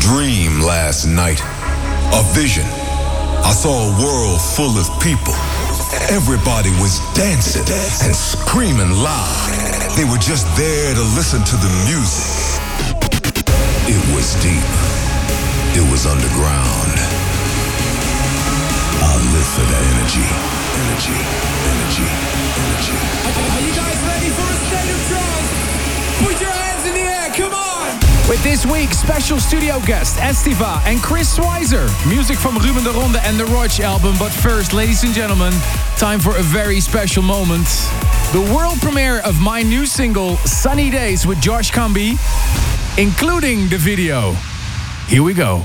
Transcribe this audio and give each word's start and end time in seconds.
dream 0.00 0.60
last 0.60 1.04
night. 1.06 1.40
A 2.16 2.22
vision. 2.32 2.64
I 3.44 3.52
saw 3.52 3.70
a 3.70 3.92
world 4.00 4.40
full 4.40 4.74
of 4.80 4.88
people. 5.00 5.36
Everybody 6.08 6.70
was 6.80 6.98
dancing 7.14 7.62
and 7.68 8.16
screaming 8.16 8.90
loud. 8.90 9.52
They 9.96 10.04
were 10.04 10.18
just 10.18 10.48
there 10.56 10.94
to 10.94 11.04
listen 11.14 11.44
to 11.44 11.56
the 11.56 11.70
music. 11.86 12.60
It 13.86 14.02
was 14.16 14.34
deep. 14.42 14.68
It 15.76 15.84
was 15.92 16.06
underground. 16.08 16.96
I 19.04 19.12
live 19.30 19.48
for 19.54 19.66
that 19.68 19.84
energy. 19.94 20.26
Energy. 20.80 21.20
Energy. 21.70 22.08
Energy. 22.58 22.98
Are 23.54 23.62
you 23.62 23.72
guys 23.76 23.98
ready 24.08 24.30
for 24.32 24.48
a 24.48 24.56
state 24.66 24.90
of 24.90 25.00
trance? 25.12 25.50
Put 26.24 26.40
your 26.40 26.50
hands 26.50 26.84
in 26.88 26.94
the 26.94 27.04
air, 27.04 27.30
come 27.36 27.54
on! 27.54 27.69
With 28.30 28.44
this 28.44 28.64
week's 28.64 28.96
special 28.96 29.40
studio 29.40 29.80
guest, 29.80 30.14
Estiva 30.18 30.80
and 30.86 31.02
Chris 31.02 31.36
Schweizer. 31.36 31.88
Music 32.08 32.38
from 32.38 32.56
Ruben 32.58 32.84
de 32.84 32.90
Ronde 32.92 33.16
and 33.24 33.36
the 33.36 33.44
Rodg 33.46 33.80
album. 33.80 34.14
But 34.20 34.30
first, 34.30 34.72
ladies 34.72 35.02
and 35.02 35.12
gentlemen, 35.12 35.52
time 35.96 36.20
for 36.20 36.36
a 36.36 36.42
very 36.42 36.78
special 36.78 37.24
moment. 37.24 37.66
The 38.30 38.52
world 38.54 38.80
premiere 38.80 39.18
of 39.22 39.40
my 39.40 39.62
new 39.62 39.84
single, 39.84 40.36
Sunny 40.46 40.90
Days, 40.90 41.26
with 41.26 41.40
Josh 41.40 41.72
Cumbee, 41.72 42.20
including 42.96 43.68
the 43.68 43.78
video. 43.78 44.36
Here 45.08 45.24
we 45.24 45.34
go. 45.34 45.64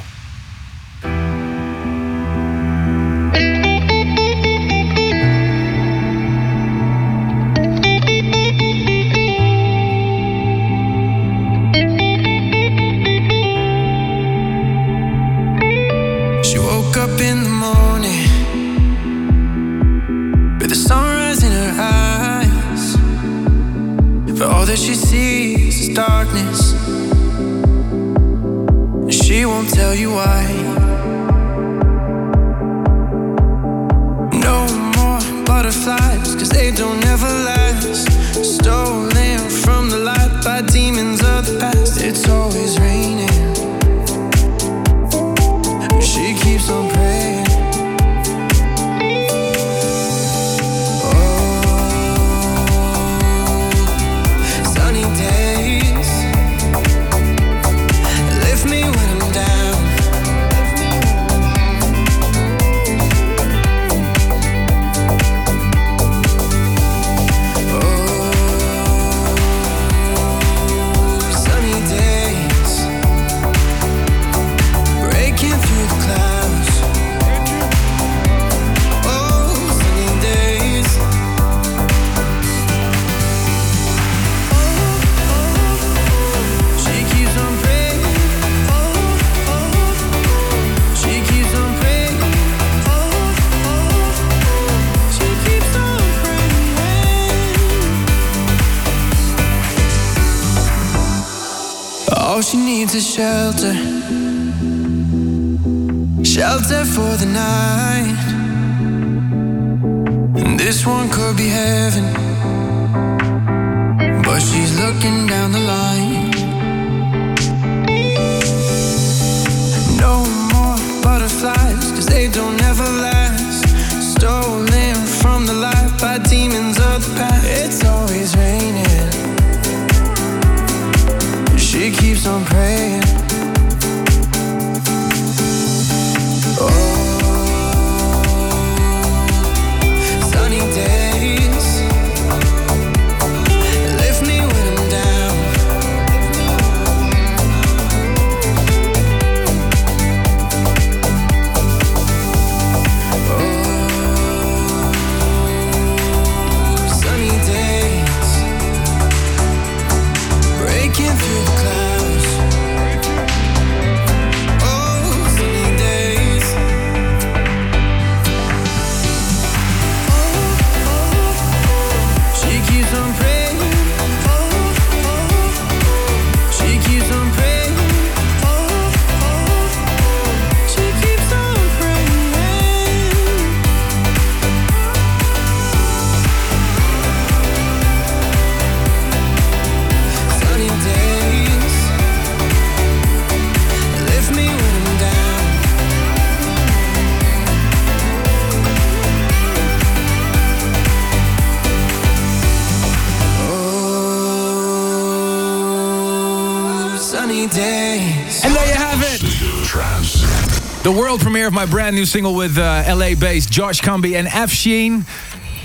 Brand 211.95 212.01
new 212.01 212.05
single 212.07 212.35
with 212.35 212.57
uh, 212.57 212.83
LA-based 212.93 213.49
Josh 213.49 213.79
Cumbee 213.79 214.19
and 214.19 214.27
Afshin. 214.27 215.05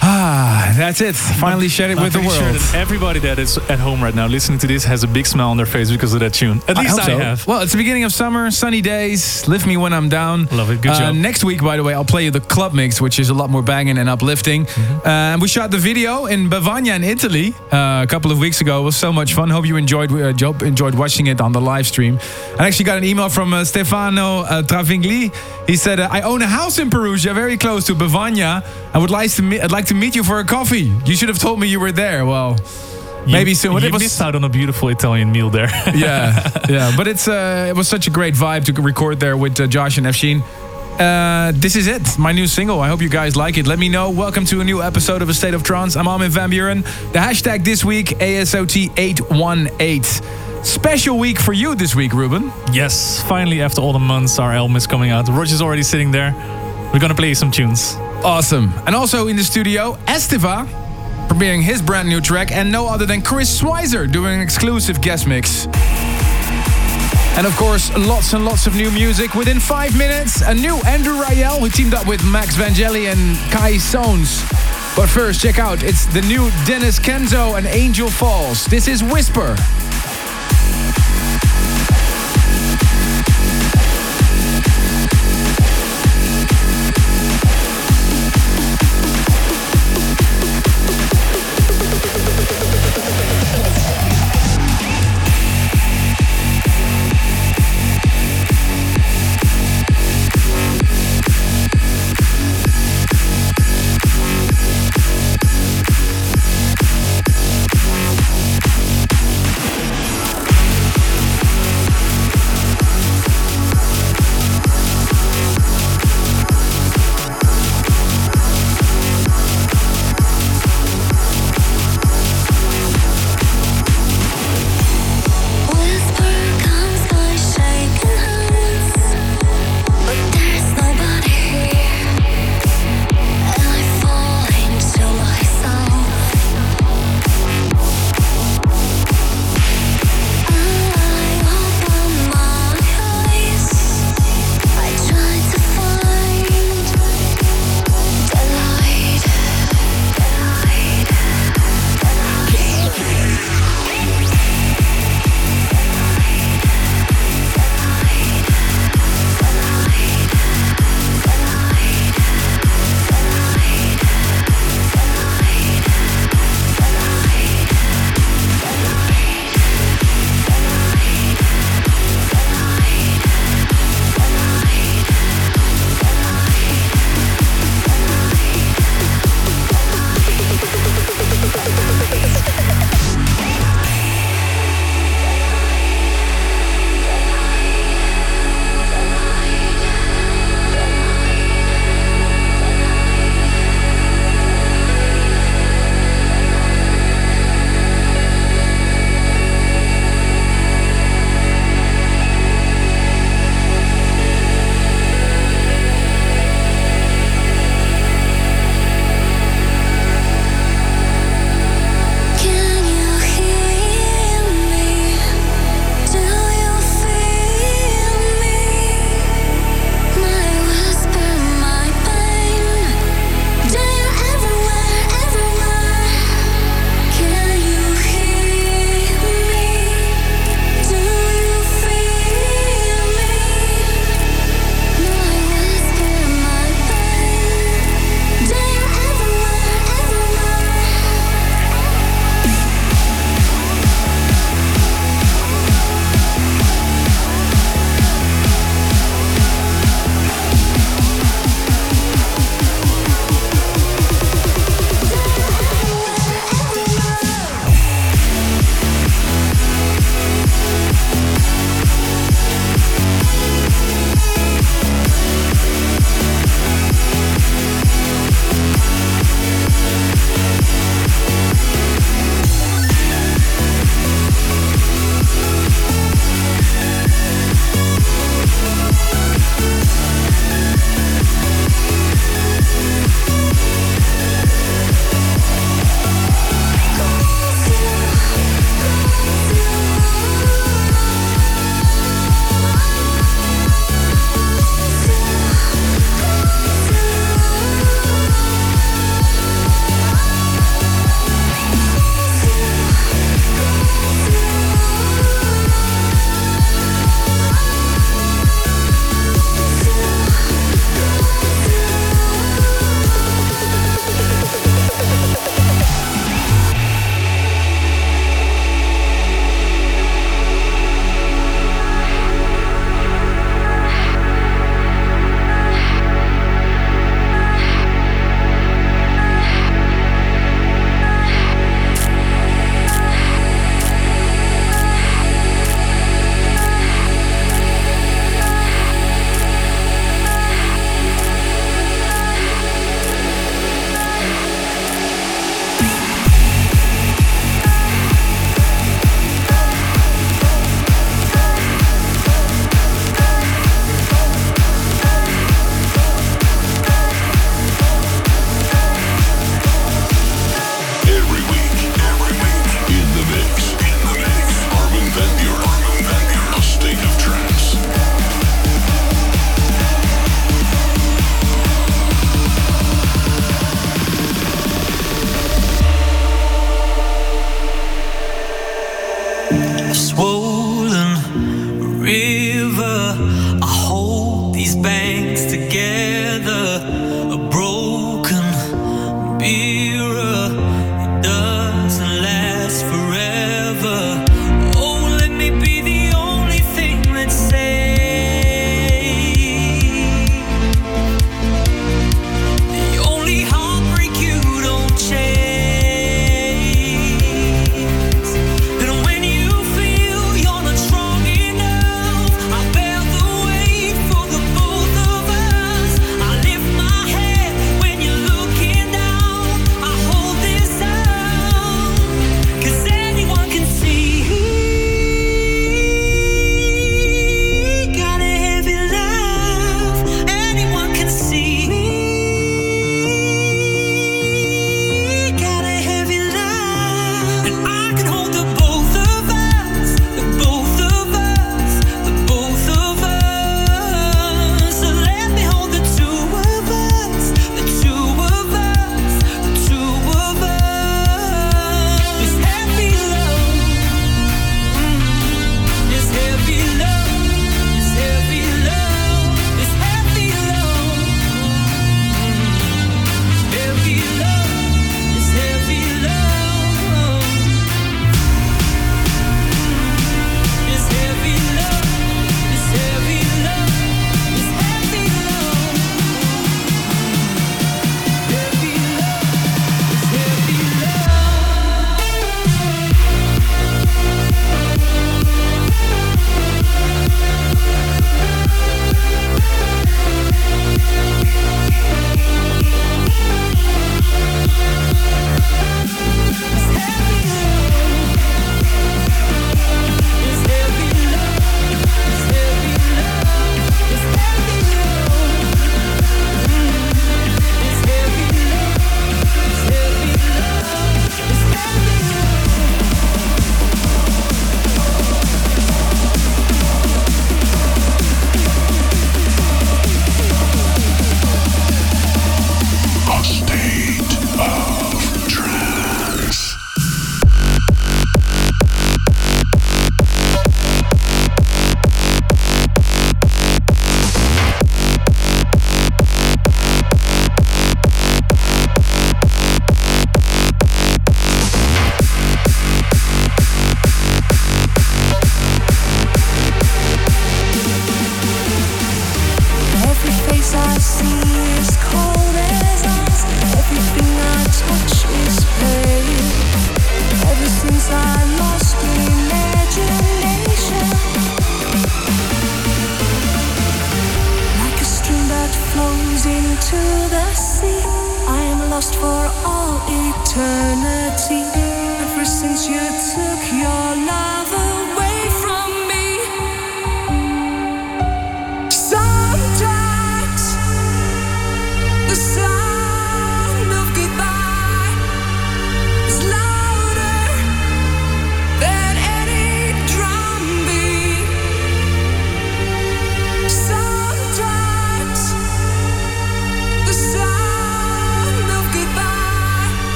Ah, 0.00 0.63
that's 0.76 1.00
it. 1.00 1.14
Finally 1.14 1.68
shared 1.68 1.90
it 1.90 1.96
I'm 1.98 2.04
with 2.04 2.12
the 2.12 2.20
world. 2.20 2.32
Sure 2.32 2.52
that 2.52 2.74
everybody 2.74 3.20
that 3.20 3.38
is 3.38 3.58
at 3.68 3.78
home 3.78 4.02
right 4.02 4.14
now 4.14 4.26
listening 4.26 4.58
to 4.60 4.66
this 4.66 4.84
has 4.84 5.02
a 5.04 5.08
big 5.08 5.26
smile 5.26 5.50
on 5.50 5.56
their 5.56 5.66
face 5.66 5.90
because 5.90 6.14
of 6.14 6.20
that 6.20 6.34
tune. 6.34 6.60
At 6.68 6.76
least 6.76 6.98
I, 6.98 7.02
hope 7.02 7.10
so. 7.10 7.18
have. 7.18 7.46
Well, 7.46 7.60
it's 7.62 7.72
the 7.72 7.78
beginning 7.78 8.04
of 8.04 8.12
summer, 8.12 8.50
sunny 8.50 8.80
days. 8.80 9.46
Lift 9.48 9.66
me 9.66 9.76
when 9.76 9.92
I'm 9.92 10.08
down. 10.08 10.46
Love 10.52 10.70
it. 10.70 10.80
Good 10.80 10.92
Uh, 10.92 10.98
job. 10.98 11.14
Next 11.14 11.44
week, 11.44 11.62
by 11.62 11.76
the 11.76 11.82
way, 11.82 11.94
I'll 11.94 12.04
play 12.04 12.24
you 12.24 12.30
the 12.30 12.40
club 12.40 12.72
mix, 12.74 13.00
which 13.00 13.18
is 13.18 13.28
a 13.30 13.34
lot 13.34 13.50
more 13.50 13.62
banging 13.62 13.98
and 13.98 14.08
uplifting. 14.08 14.66
Mm-hmm. 14.66 15.08
Uh, 15.08 15.38
we 15.40 15.48
shot 15.48 15.70
the 15.70 15.78
video 15.78 16.26
in 16.26 16.48
Bevagna 16.50 16.96
in 16.96 17.04
Italy 17.04 17.54
uh, 17.72 18.02
a 18.02 18.06
couple 18.08 18.30
of 18.32 18.38
weeks 18.38 18.60
ago. 18.60 18.80
It 18.80 18.84
was 18.84 18.96
so 18.96 19.12
much 19.12 19.34
fun. 19.34 19.50
Hope 19.50 19.66
you 19.66 19.76
enjoyed 19.76 20.10
uh, 20.12 20.32
Job 20.32 20.62
enjoyed 20.62 20.94
watching 20.94 21.26
it 21.28 21.40
on 21.40 21.52
the 21.52 21.60
live 21.60 21.86
stream. 21.86 22.18
I 22.58 22.66
actually 22.66 22.86
got 22.86 22.98
an 22.98 23.04
email 23.04 23.28
from 23.28 23.52
uh, 23.54 23.64
Stefano 23.64 24.40
uh, 24.40 24.62
Travingli. 24.62 25.32
He 25.66 25.76
said, 25.76 26.00
uh, 26.00 26.08
"I 26.10 26.22
own 26.22 26.42
a 26.42 26.46
house 26.46 26.78
in 26.78 26.90
Perugia, 26.90 27.34
very 27.34 27.56
close 27.56 27.86
to 27.86 27.94
Bevagna. 27.94 28.64
I 28.94 28.98
would 28.98 29.10
like 29.10 29.30
to 29.32 29.42
meet, 29.42 29.60
I'd 29.60 29.72
like 29.72 29.86
to 29.86 29.94
meet 29.94 30.14
you 30.16 30.22
for 30.24 30.38
a 30.40 30.44
coffee. 30.44 30.63
You 30.72 31.14
should 31.16 31.28
have 31.28 31.38
told 31.38 31.60
me 31.60 31.68
you 31.68 31.78
were 31.80 31.92
there." 31.92 32.24
Well. 32.26 32.56
Maybe 33.26 33.54
soon. 33.54 33.72
You 33.72 33.78
It 33.78 33.90
was- 33.92 34.02
missed 34.02 34.20
out 34.20 34.34
on 34.34 34.44
a 34.44 34.50
beautiful 34.50 34.90
Italian 34.90 35.32
meal 35.32 35.48
there. 35.48 35.70
yeah, 35.94 36.46
yeah. 36.68 36.92
But 36.94 37.08
it's 37.08 37.26
uh, 37.26 37.68
it 37.70 37.74
was 37.74 37.88
such 37.88 38.06
a 38.06 38.10
great 38.10 38.34
vibe 38.34 38.64
to 38.66 38.72
record 38.82 39.18
there 39.18 39.34
with 39.34 39.58
uh, 39.58 39.66
Josh 39.66 39.96
and 39.96 40.06
Afshin. 40.06 40.42
Uh, 41.00 41.50
this 41.54 41.74
is 41.74 41.86
it, 41.86 42.18
my 42.18 42.32
new 42.32 42.46
single. 42.46 42.80
I 42.80 42.88
hope 42.88 43.00
you 43.00 43.08
guys 43.08 43.34
like 43.34 43.56
it. 43.56 43.66
Let 43.66 43.78
me 43.78 43.88
know. 43.88 44.10
Welcome 44.10 44.44
to 44.46 44.60
a 44.60 44.64
new 44.64 44.82
episode 44.82 45.22
of 45.22 45.30
A 45.30 45.34
State 45.34 45.54
of 45.54 45.62
Trance. 45.62 45.96
I'm 45.96 46.06
Armin 46.06 46.30
van 46.30 46.50
Buuren. 46.50 46.82
The 47.12 47.18
hashtag 47.18 47.64
this 47.64 47.82
week, 47.82 48.08
ASOT818. 48.20 50.64
Special 50.64 51.18
week 51.18 51.38
for 51.40 51.54
you 51.54 51.74
this 51.74 51.94
week, 51.94 52.12
Ruben. 52.12 52.52
yes, 52.72 53.22
finally, 53.22 53.62
after 53.62 53.80
all 53.80 53.94
the 53.94 53.98
months, 53.98 54.38
our 54.38 54.52
album 54.52 54.76
is 54.76 54.86
coming 54.86 55.10
out. 55.10 55.28
Rodg's 55.28 55.62
already 55.62 55.82
sitting 55.82 56.10
there. 56.10 56.34
We're 56.94 57.00
gonna 57.00 57.14
play 57.16 57.34
some 57.34 57.50
tunes. 57.50 57.96
Awesome. 58.22 58.72
And 58.86 58.94
also 58.94 59.26
in 59.26 59.34
the 59.34 59.42
studio, 59.42 59.96
Estiva 60.06 60.64
premiering 61.26 61.60
his 61.60 61.82
brand 61.82 62.08
new 62.08 62.20
track, 62.20 62.52
and 62.52 62.70
no 62.70 62.86
other 62.86 63.04
than 63.04 63.20
Chris 63.20 63.60
Schweizer 63.60 64.08
doing 64.08 64.34
an 64.34 64.40
exclusive 64.40 65.00
guest 65.00 65.26
mix. 65.26 65.66
And 67.36 67.48
of 67.48 67.56
course, 67.56 67.92
lots 67.96 68.32
and 68.32 68.44
lots 68.44 68.68
of 68.68 68.76
new 68.76 68.92
music. 68.92 69.34
Within 69.34 69.58
five 69.58 69.98
minutes, 69.98 70.42
a 70.42 70.54
new 70.54 70.76
Andrew 70.86 71.14
Rayel 71.14 71.58
who 71.58 71.68
teamed 71.68 71.94
up 71.94 72.06
with 72.06 72.24
Max 72.24 72.54
Vangeli 72.54 73.10
and 73.10 73.36
Kye 73.50 73.74
Sones. 73.74 74.48
But 74.94 75.08
first, 75.08 75.40
check 75.40 75.58
out 75.58 75.82
it's 75.82 76.06
the 76.06 76.22
new 76.22 76.48
Denis 76.64 77.00
Kenzo 77.00 77.58
and 77.58 77.66
Angel 77.66 78.08
Falls. 78.08 78.66
This 78.66 78.86
is 78.86 79.02
Whisper. 79.02 79.56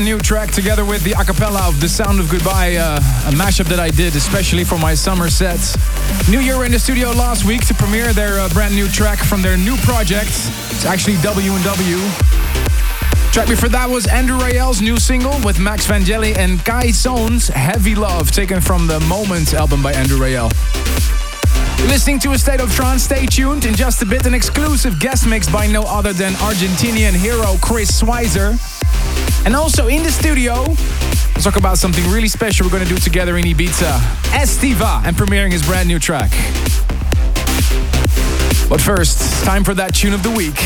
Brand 0.00 0.16
new 0.16 0.18
track 0.18 0.50
together 0.50 0.82
with 0.86 1.04
the 1.04 1.10
acapella 1.10 1.68
of 1.68 1.78
The 1.78 1.86
Sound 1.86 2.20
of 2.20 2.30
Goodbye, 2.30 2.76
uh, 2.76 2.96
a 3.26 3.32
mashup 3.32 3.66
that 3.66 3.78
I 3.78 3.90
did 3.90 4.16
especially 4.16 4.64
for 4.64 4.78
my 4.78 4.94
summer 4.94 5.28
sets. 5.28 5.76
New 6.26 6.40
Year 6.40 6.64
in 6.64 6.72
the 6.72 6.78
studio 6.78 7.10
last 7.10 7.44
week 7.44 7.66
to 7.66 7.74
premiere 7.74 8.14
their 8.14 8.40
uh, 8.40 8.48
brand 8.48 8.74
new 8.74 8.88
track 8.88 9.18
from 9.18 9.42
their 9.42 9.58
new 9.58 9.76
project. 9.84 10.30
It's 10.70 10.86
actually 10.86 11.18
W&W. 11.18 11.98
Track 13.30 13.48
before 13.48 13.68
that 13.68 13.90
was 13.90 14.06
Andrew 14.06 14.38
Rayel's 14.38 14.80
new 14.80 14.96
single 14.96 15.38
with 15.44 15.58
Max 15.58 15.86
Vangeli 15.86 16.34
and 16.34 16.64
Kye 16.64 16.92
Sones 16.92 17.50
Heavy 17.50 17.94
Love, 17.94 18.30
taken 18.30 18.62
from 18.62 18.86
the 18.86 19.00
Moments 19.00 19.52
album 19.52 19.82
by 19.82 19.92
Andrew 19.92 20.18
Rayel. 20.18 20.50
Listening 21.88 22.18
to 22.20 22.32
a 22.32 22.38
state 22.38 22.60
of 22.60 22.72
trance, 22.74 23.02
stay 23.02 23.26
tuned. 23.26 23.66
In 23.66 23.74
just 23.74 24.00
a 24.00 24.06
bit, 24.06 24.24
an 24.24 24.32
exclusive 24.32 24.98
guest 24.98 25.26
mix 25.26 25.46
by 25.46 25.66
no 25.66 25.82
other 25.82 26.14
than 26.14 26.32
Argentinian 26.34 27.12
hero 27.12 27.56
Chris 27.60 28.00
Schweizer. 28.00 28.58
And 29.44 29.56
also 29.56 29.86
in 29.86 30.02
the 30.02 30.10
studio, 30.10 30.64
we'll 30.64 31.42
talk 31.42 31.56
about 31.56 31.78
something 31.78 32.04
really 32.10 32.28
special 32.28 32.66
we're 32.66 32.72
going 32.72 32.86
to 32.86 32.88
do 32.88 33.00
together 33.00 33.38
in 33.38 33.44
Ibiza. 33.44 33.98
Estiva 34.32 35.02
and 35.04 35.16
premiering 35.16 35.50
his 35.50 35.62
brand 35.62 35.88
new 35.88 35.98
track. 35.98 36.30
But 38.68 38.80
first, 38.80 39.44
time 39.44 39.64
for 39.64 39.74
that 39.74 39.94
tune 39.94 40.12
of 40.12 40.22
the 40.22 40.30
week. 40.30 40.60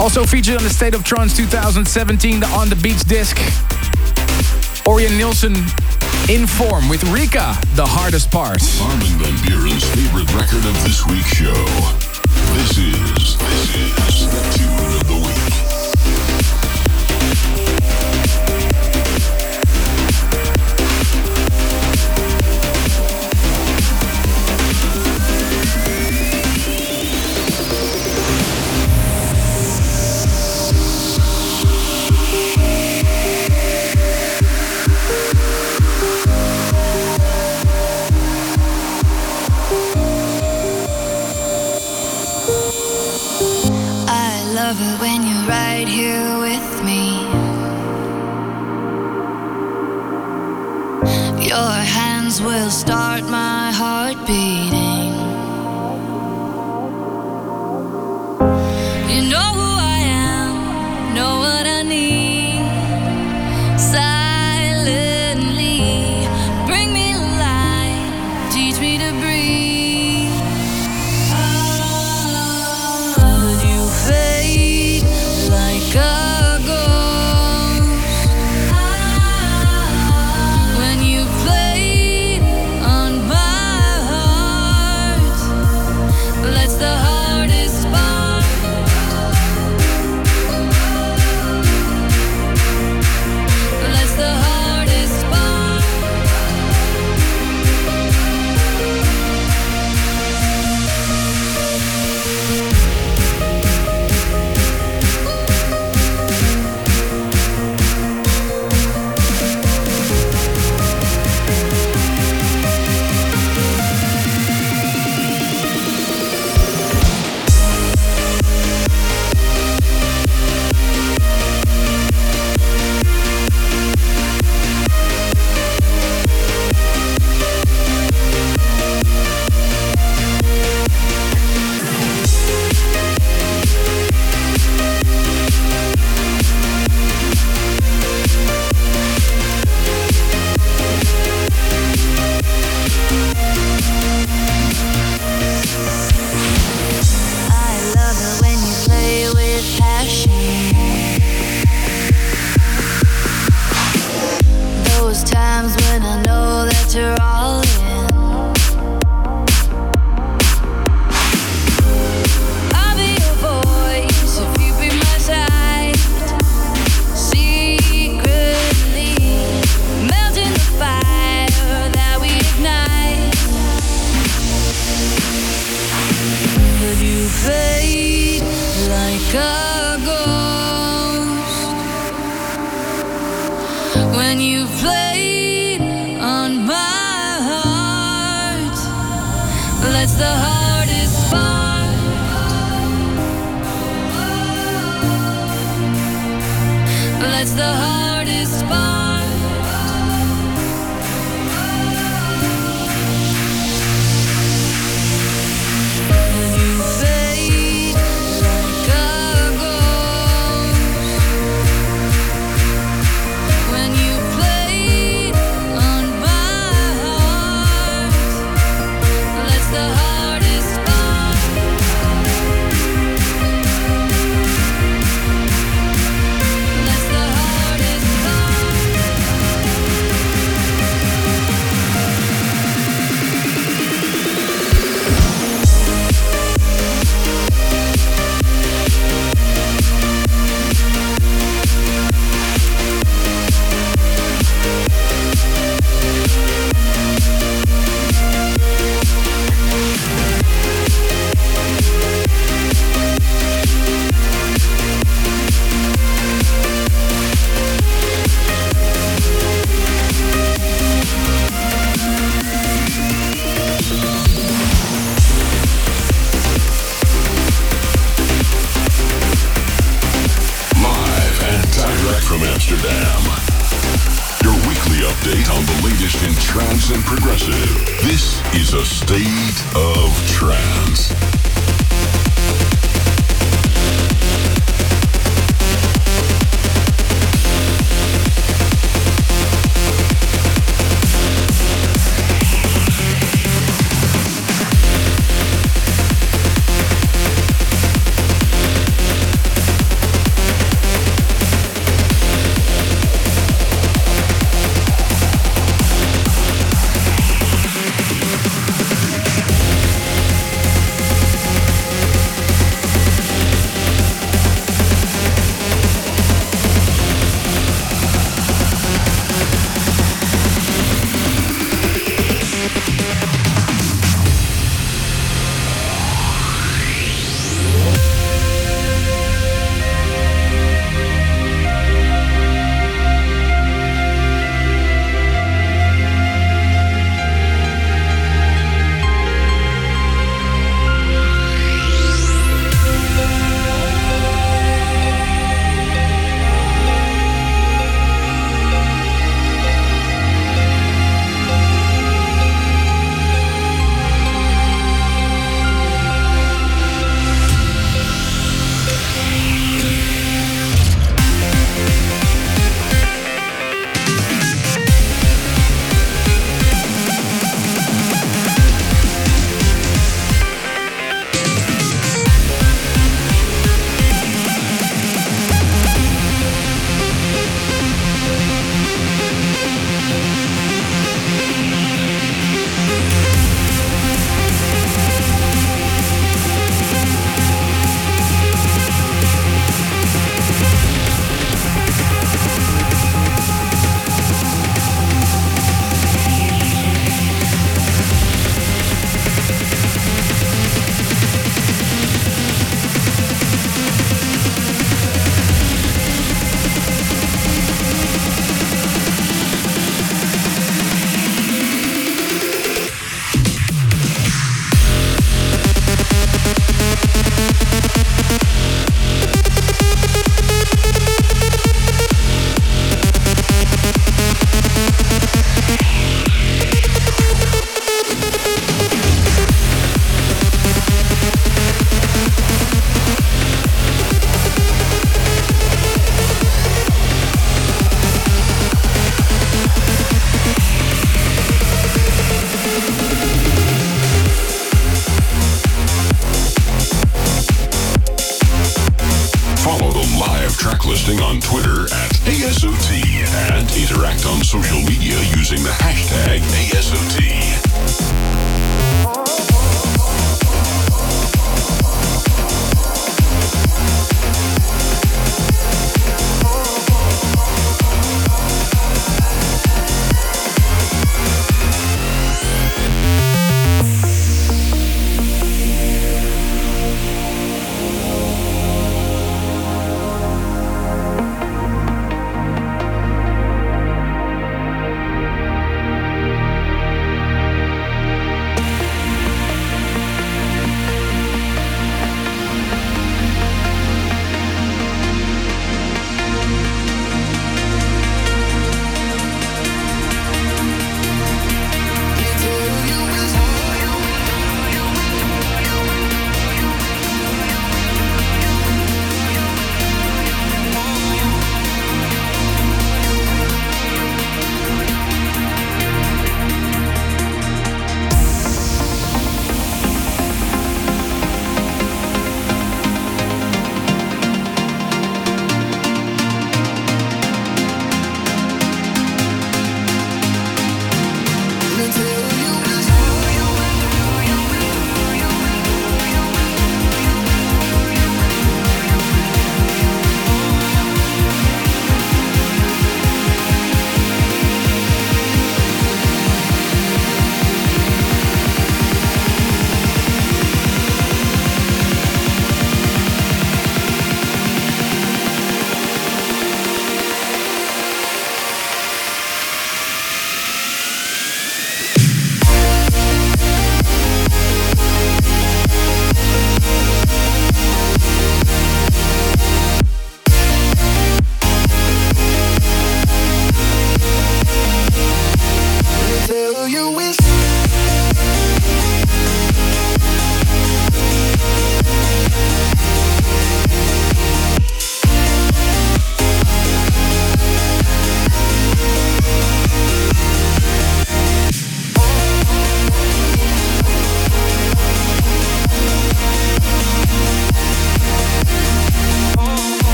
Also 0.00 0.24
featured 0.24 0.56
on 0.56 0.62
the 0.62 0.70
State 0.70 0.94
of 0.94 1.04
Trance 1.04 1.36
2017, 1.36 2.40
the 2.40 2.46
On 2.48 2.68
the 2.68 2.76
Beach 2.76 3.02
disc. 3.04 3.36
Orjan 4.84 5.16
Nilsen 5.16 5.54
in 6.28 6.46
form 6.46 6.88
with 6.88 7.02
Rika, 7.04 7.56
the 7.74 7.86
hardest 7.86 8.30
part. 8.30 8.60
Armin 8.82 9.06
van 9.18 9.34
Buuren's 9.46 9.84
favorite 9.94 10.28
record 10.34 10.64
of 10.66 10.74
this 10.84 11.06
week's 11.06 11.32
show. 11.32 11.64
This 12.54 12.78
is, 12.78 13.38
this 13.38 14.20
is 14.20 14.28
the 14.28 14.42
tune 14.58 15.00
of 15.00 15.06
the 15.08 15.26
week. 15.26 15.67
Will 52.48 52.70
start 52.70 53.22
my 53.24 53.70
heart 53.72 54.16
beating. 54.26 54.87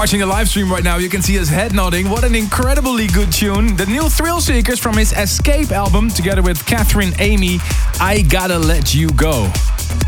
Watching 0.00 0.20
the 0.20 0.26
live 0.26 0.48
stream 0.48 0.72
right 0.72 0.82
now, 0.82 0.96
you 0.96 1.10
can 1.10 1.20
see 1.20 1.34
his 1.34 1.50
head 1.50 1.74
nodding. 1.74 2.08
What 2.08 2.24
an 2.24 2.34
incredibly 2.34 3.06
good 3.06 3.30
tune. 3.30 3.76
The 3.76 3.84
new 3.84 4.08
Thrill 4.08 4.40
Seekers 4.40 4.80
from 4.80 4.96
his 4.96 5.12
Escape 5.12 5.72
album, 5.72 6.08
together 6.08 6.40
with 6.40 6.64
Catherine 6.64 7.12
Amy, 7.18 7.58
I 8.00 8.24
Gotta 8.26 8.58
Let 8.58 8.94
You 8.94 9.10
Go. 9.10 9.52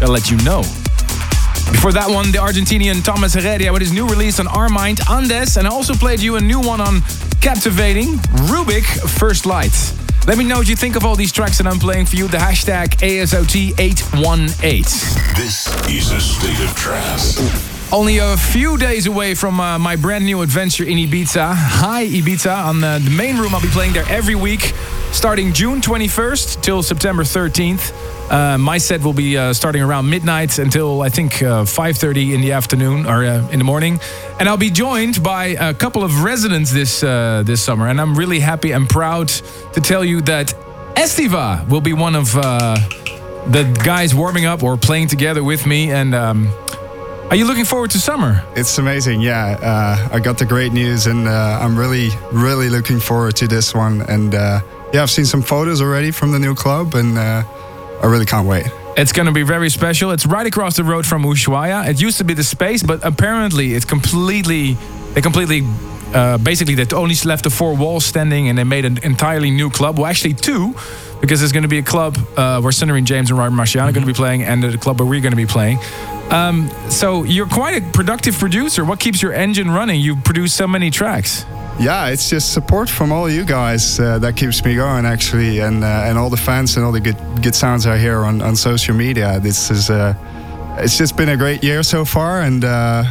Gotta 0.01 0.11
let 0.11 0.31
you 0.31 0.39
know. 0.39 0.63
Before 1.71 1.93
that 1.93 2.09
one, 2.09 2.33
the 2.33 2.39
Argentinian 2.39 3.05
Thomas 3.05 3.35
Heredia 3.35 3.71
with 3.71 3.83
his 3.83 3.93
new 3.93 4.09
release 4.09 4.41
on 4.41 4.47
Armind, 4.47 5.07
Andes, 5.11 5.59
and 5.59 5.67
I 5.67 5.71
also 5.71 5.93
played 5.93 6.21
you 6.21 6.37
a 6.37 6.41
new 6.41 6.59
one 6.59 6.81
on 6.81 7.03
Captivating, 7.43 8.17
Rubik, 8.49 8.87
First 9.11 9.45
Light. 9.45 9.75
Let 10.27 10.39
me 10.39 10.45
know 10.45 10.57
what 10.57 10.71
you 10.71 10.77
think 10.77 10.97
of 10.97 11.05
all 11.05 11.17
these 11.17 11.33
tracks 11.33 11.59
that 11.59 11.67
I'm 11.67 11.79
playing 11.79 12.07
for 12.07 12.17
you. 12.17 12.29
The 12.29 12.39
hashtag 12.39 12.97
ASOT818. 12.97 15.37
This 15.37 15.67
is 15.87 16.13
a 16.13 16.19
state 16.19 16.61
of 16.65 16.75
trance. 16.75 17.72
Only 17.93 18.17
a 18.17 18.39
few 18.39 18.79
days 18.79 19.07
away 19.07 19.35
from 19.35 19.61
uh, 19.61 19.79
my 19.79 19.97
brand 19.97 20.25
new 20.25 20.41
adventure 20.41 20.83
in 20.83 20.97
Ibiza. 20.97 21.53
Hi 21.55 22.07
Ibiza 22.07 22.65
on 22.65 22.83
uh, 22.83 22.99
the 22.99 23.11
main 23.11 23.37
room. 23.37 23.55
I'll 23.55 23.61
be 23.61 23.69
playing 23.69 23.93
there 23.93 24.07
every 24.09 24.35
week, 24.35 24.73
starting 25.13 25.53
June 25.53 25.83
21st 25.83 26.63
till 26.63 26.83
September 26.83 27.23
13th. 27.23 27.93
Uh, 28.31 28.57
my 28.57 28.79
set 28.79 29.03
will 29.03 29.13
be 29.13 29.37
uh, 29.37 29.53
starting 29.53 29.83
around 29.83 30.09
midnight 30.09 30.59
until 30.59 31.03
I 31.03 31.11
think 31.11 31.33
5:30 31.33 32.31
uh, 32.31 32.35
in 32.35 32.41
the 32.41 32.53
afternoon 32.53 33.05
or 33.05 33.27
uh, 33.27 33.47
in 33.51 33.59
the 33.59 33.65
morning, 33.65 34.01
and 34.41 34.49
I'll 34.49 34.57
be 34.57 34.71
joined 34.71 35.23
by 35.23 35.49
a 35.61 35.75
couple 35.75 36.03
of 36.03 36.25
residents 36.25 36.73
this 36.73 37.01
this 37.01 37.63
summer. 37.63 37.89
And 37.89 38.01
I'm 38.01 38.15
really 38.15 38.41
happy 38.41 38.73
and 38.73 38.89
proud 38.89 39.29
to 39.75 39.81
tell 39.83 40.03
you 40.03 40.23
that 40.23 40.55
Estiva 40.97 41.69
will 41.69 41.83
be 41.83 41.93
one 41.93 42.17
of 42.17 42.33
the 42.33 43.65
guys 43.85 44.15
warming 44.15 44.47
up 44.47 44.63
or 44.63 44.79
playing 44.79 45.09
together 45.09 45.45
with 45.45 45.67
me, 45.67 45.91
and. 45.91 46.15
Um, 46.15 46.62
are 47.33 47.37
you 47.37 47.47
looking 47.47 47.65
forward 47.65 47.91
to 47.91 47.99
summer? 47.99 48.45
It's 48.55 48.77
amazing, 48.77 49.23
yeah. 49.23 49.57
Uh, 49.63 50.09
I 50.13 50.21
got 50.21 50.37
the 50.37 50.45
great 50.45 50.75
news, 50.75 51.07
and 51.07 51.27
uh, 51.27 51.61
I'm 51.63 51.79
really, 51.79 52.11
really 52.31 52.69
looking 52.69 53.01
forward 53.01 53.37
to 53.37 53.49
this 53.49 53.75
one. 53.75 54.03
And 54.03 54.35
uh, 54.35 54.61
yeah, 54.93 55.01
I've 55.01 55.11
seen 55.11 55.25
some 55.25 55.41
photos 55.41 55.81
already 55.81 56.11
from 56.11 56.33
the 56.33 56.39
new 56.39 56.55
club, 56.55 56.95
and 56.95 57.17
uh, 57.17 57.43
I 58.03 58.07
really 58.07 58.27
can't 58.27 58.47
wait. 58.47 58.67
It's 58.99 59.13
going 59.13 59.25
to 59.25 59.33
be 59.33 59.45
very 59.45 59.71
special. 59.71 60.11
It's 60.11 60.27
right 60.27 60.47
across 60.47 60.77
the 60.77 60.85
road 60.85 61.07
from 61.07 61.23
Ushuaia. 61.23 61.89
It 61.89 62.03
used 62.03 62.19
to 62.19 62.25
be 62.25 62.35
the 62.35 62.45
space, 62.45 62.83
but 62.83 63.03
apparently 63.03 63.73
it's 63.73 63.87
completely, 63.87 64.77
they 65.15 65.23
completely, 65.23 65.63
uh, 66.13 66.37
basically 66.37 66.75
they 66.75 66.95
only 66.95 67.15
left 67.25 67.45
the 67.45 67.51
four 67.51 67.75
walls 67.75 68.05
standing, 68.05 68.51
and 68.51 68.59
they 68.59 68.65
made 68.65 68.85
an 68.85 68.99
entirely 69.03 69.51
new 69.51 69.71
club. 69.71 69.97
Well, 69.97 70.05
actually 70.05 70.35
two 70.35 70.75
because 71.23 71.39
there's 71.39 71.53
going 71.53 71.63
to 71.63 71.69
be 71.69 71.79
a 71.79 71.85
club 71.85 72.19
uh, 72.37 72.61
where 72.61 72.73
Sunnery 72.73 73.01
James 73.01 73.31
and 73.31 73.39
Robert 73.39 73.55
Marciano 73.55 73.89
are 73.89 73.93
going 73.93 74.05
to 74.05 74.13
be 74.13 74.13
playing, 74.13 74.43
and 74.43 74.63
the 74.63 74.77
club 74.77 74.99
where 74.99 75.09
we're 75.09 75.21
going 75.21 75.31
to 75.31 75.37
be 75.37 75.47
playing. 75.47 75.79
Um, 76.31 76.71
so 76.89 77.25
you're 77.25 77.49
quite 77.49 77.83
a 77.83 77.91
productive 77.93 78.39
producer. 78.39 78.85
What 78.85 79.01
keeps 79.01 79.21
your 79.21 79.33
engine 79.33 79.71
running? 79.71 80.01
You 80.01 80.17
produce 80.17 80.55
so 80.55 80.67
many 80.67 80.91
tracks. 80.91 81.45
Yeah, 81.79 82.09
it's 82.09 82.31
just 82.31 82.53
support 82.53 82.89
from 82.91 83.13
all 83.13 83.29
you 83.31 83.45
guys 83.45 83.99
uh, 83.99 84.19
that 84.19 84.37
keeps 84.37 84.65
me 84.65 84.75
going, 84.75 85.07
actually, 85.07 85.61
and 85.61 85.83
uh, 85.83 86.05
and 86.07 86.19
all 86.19 86.31
the 86.31 86.37
fans 86.37 86.77
and 86.77 86.85
all 86.85 86.93
the 86.93 87.01
good 87.01 87.17
good 87.43 87.55
sounds 87.55 87.87
I 87.87 87.99
hear 87.99 88.25
on, 88.25 88.43
on 88.43 88.57
social 88.57 88.95
media. 88.95 89.41
This 89.41 89.71
is 89.71 89.91
uh, 89.91 90.15
it's 90.79 90.97
just 90.99 91.17
been 91.17 91.31
a 91.31 91.37
great 91.37 91.65
year 91.65 91.83
so 91.83 92.05
far, 92.05 92.43
and 92.43 92.65
uh, 92.65 93.05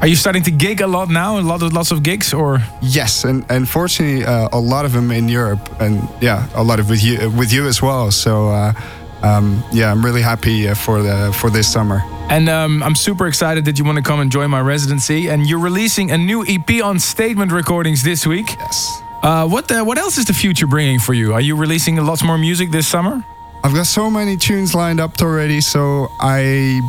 are 0.00 0.06
you 0.06 0.16
starting 0.16 0.42
to 0.44 0.50
gig 0.50 0.80
a 0.80 0.86
lot 0.86 1.10
now? 1.10 1.38
A 1.38 1.40
lot 1.40 1.62
of 1.62 1.72
lots 1.72 1.90
of 1.90 2.02
gigs, 2.02 2.32
or 2.32 2.60
yes, 2.80 3.24
and 3.24 3.44
and 3.50 3.68
fortunately, 3.68 4.24
uh, 4.24 4.48
a 4.52 4.60
lot 4.60 4.84
of 4.84 4.92
them 4.92 5.10
in 5.10 5.28
Europe, 5.28 5.68
and 5.80 6.08
yeah, 6.20 6.48
a 6.54 6.62
lot 6.62 6.80
of 6.80 6.88
with 6.88 7.02
you 7.02 7.30
with 7.30 7.52
you 7.52 7.66
as 7.66 7.82
well. 7.82 8.10
So 8.10 8.48
uh, 8.48 8.72
um, 9.22 9.62
yeah, 9.72 9.90
I'm 9.90 10.04
really 10.04 10.22
happy 10.22 10.68
uh, 10.68 10.74
for 10.74 11.02
the 11.02 11.32
for 11.40 11.50
this 11.50 11.70
summer. 11.70 12.02
And 12.30 12.48
um, 12.48 12.82
I'm 12.82 12.94
super 12.94 13.26
excited 13.26 13.64
that 13.64 13.78
you 13.78 13.84
want 13.84 13.96
to 13.96 14.02
come 14.02 14.20
and 14.20 14.30
join 14.30 14.50
my 14.50 14.60
residency. 14.60 15.28
And 15.28 15.48
you're 15.48 15.60
releasing 15.60 16.10
a 16.10 16.18
new 16.18 16.44
EP 16.46 16.82
on 16.84 16.98
Statement 16.98 17.52
Recordings 17.52 18.02
this 18.02 18.26
week. 18.26 18.54
Yes. 18.58 19.02
Uh, 19.22 19.48
what 19.48 19.66
the, 19.66 19.82
what 19.82 19.98
else 19.98 20.18
is 20.18 20.26
the 20.26 20.34
future 20.34 20.66
bringing 20.66 20.98
for 20.98 21.14
you? 21.14 21.32
Are 21.32 21.40
you 21.40 21.56
releasing 21.56 21.96
lots 21.96 22.22
more 22.22 22.38
music 22.38 22.70
this 22.70 22.86
summer? 22.86 23.24
I've 23.64 23.74
got 23.74 23.86
so 23.86 24.10
many 24.10 24.36
tunes 24.36 24.74
lined 24.74 25.00
up 25.00 25.20
already, 25.20 25.60
so 25.60 26.08
I 26.20 26.80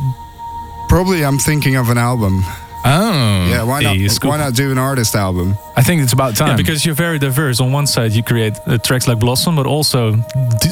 probably 0.88 1.24
I'm 1.24 1.38
thinking 1.38 1.76
of 1.76 1.88
an 1.90 1.98
album. 1.98 2.44
Oh, 2.84 3.46
yeah. 3.50 3.62
Why 3.62 3.82
not? 3.82 3.96
Why 4.24 4.36
not 4.38 4.54
do 4.54 4.72
an 4.72 4.78
artist 4.78 5.14
album? 5.14 5.56
I 5.76 5.82
think 5.82 6.02
it's 6.02 6.12
about 6.12 6.36
time. 6.36 6.50
Yeah, 6.50 6.56
because 6.56 6.84
you're 6.86 6.94
very 6.94 7.18
diverse. 7.18 7.60
On 7.60 7.72
one 7.72 7.86
side, 7.86 8.12
you 8.12 8.22
create 8.22 8.54
uh, 8.66 8.78
tracks 8.78 9.06
like 9.06 9.18
Blossom, 9.18 9.56
but 9.56 9.66
also 9.66 10.16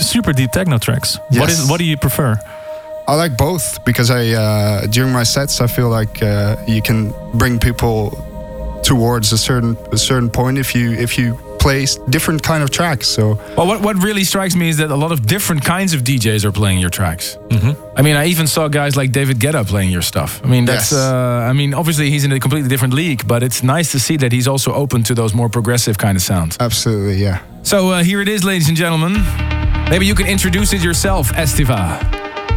super 0.01 0.33
deep 0.33 0.51
techno 0.53 0.79
tracks. 0.79 1.19
Yes. 1.31 1.41
What 1.41 1.51
is? 1.51 1.71
What 1.71 1.79
do 1.79 1.85
you 1.85 1.97
prefer? 1.97 2.39
I 3.07 3.15
like 3.15 3.37
both 3.37 3.85
because 3.85 4.11
I 4.11 4.29
uh, 4.33 4.87
during 4.87 5.13
my 5.13 5.23
sets 5.23 5.61
I 5.61 5.67
feel 5.67 5.89
like 5.89 6.23
uh, 6.23 6.57
you 6.67 6.83
can 6.83 7.13
bring 7.35 7.59
people 7.59 8.11
towards 8.85 9.33
a 9.33 9.39
certain 9.39 9.77
a 9.93 9.97
certain 9.97 10.31
point 10.31 10.59
if 10.59 10.75
you 10.75 10.93
if 10.93 11.17
you 11.19 11.39
play 11.59 11.87
different 12.09 12.43
kind 12.43 12.63
of 12.63 12.71
tracks. 12.71 13.09
So, 13.09 13.35
well, 13.57 13.67
what 13.67 13.81
what 13.81 14.03
really 14.03 14.25
strikes 14.25 14.55
me 14.55 14.69
is 14.69 14.77
that 14.79 14.91
a 14.91 14.97
lot 14.97 15.13
of 15.13 15.27
different 15.27 15.65
kinds 15.65 15.95
of 15.95 16.03
DJs 16.03 16.45
are 16.45 16.53
playing 16.53 16.79
your 16.79 16.91
tracks. 16.91 17.37
Mm-hmm. 17.49 17.99
I 17.99 18.03
mean, 18.03 18.17
I 18.17 18.27
even 18.27 18.47
saw 18.47 18.69
guys 18.69 18.97
like 18.97 19.13
David 19.13 19.39
Guetta 19.39 19.67
playing 19.67 19.91
your 19.91 20.03
stuff. 20.03 20.41
I 20.45 20.49
mean, 20.49 20.65
that's. 20.65 20.93
Yes. 20.93 21.01
Uh, 21.01 21.49
I 21.51 21.53
mean, 21.53 21.75
obviously 21.75 22.11
he's 22.11 22.25
in 22.25 22.33
a 22.33 22.41
completely 22.41 22.69
different 22.69 22.95
league, 22.95 23.27
but 23.27 23.43
it's 23.43 23.63
nice 23.63 23.93
to 23.93 23.99
see 24.01 24.17
that 24.19 24.33
he's 24.33 24.49
also 24.49 24.73
open 24.73 25.03
to 25.05 25.15
those 25.15 25.35
more 25.35 25.49
progressive 25.49 25.99
kind 25.99 26.17
of 26.17 26.23
sounds. 26.23 26.57
Absolutely, 26.61 27.17
yeah. 27.23 27.43
So 27.63 27.91
uh, 27.91 28.03
here 28.03 28.21
it 28.21 28.29
is, 28.29 28.45
ladies 28.45 28.69
and 28.69 28.77
gentlemen. 28.77 29.15
Maybe 29.91 30.07
you 30.07 30.15
can 30.15 30.27
introduce 30.27 30.73
it 30.73 30.83
yourself, 30.83 31.33
Estiva. 31.33 31.99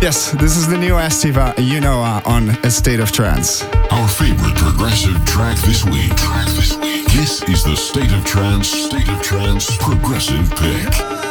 Yes, 0.01 0.31
this 0.31 0.57
is 0.57 0.67
the 0.67 0.77
new 0.77 0.93
Estiva, 0.93 1.53
you 1.63 1.79
know, 1.79 2.01
uh, 2.01 2.21
on 2.25 2.49
A 2.65 2.71
State 2.71 2.99
of 2.99 3.11
Trance. 3.11 3.63
Our 3.91 4.07
favorite 4.07 4.55
progressive 4.55 5.23
track 5.25 5.57
this 5.59 5.85
week. 5.85 6.09
Track 6.17 6.47
this 6.47 6.75
week. 6.75 6.80
This 7.13 7.43
is 7.43 7.63
the 7.63 7.75
State 7.75 8.13
of 8.13 8.23
Trance, 8.23 8.69
State 8.69 9.09
of 9.09 9.21
Trance 9.21 9.75
Progressive 9.77 10.49
Pick. 10.51 11.30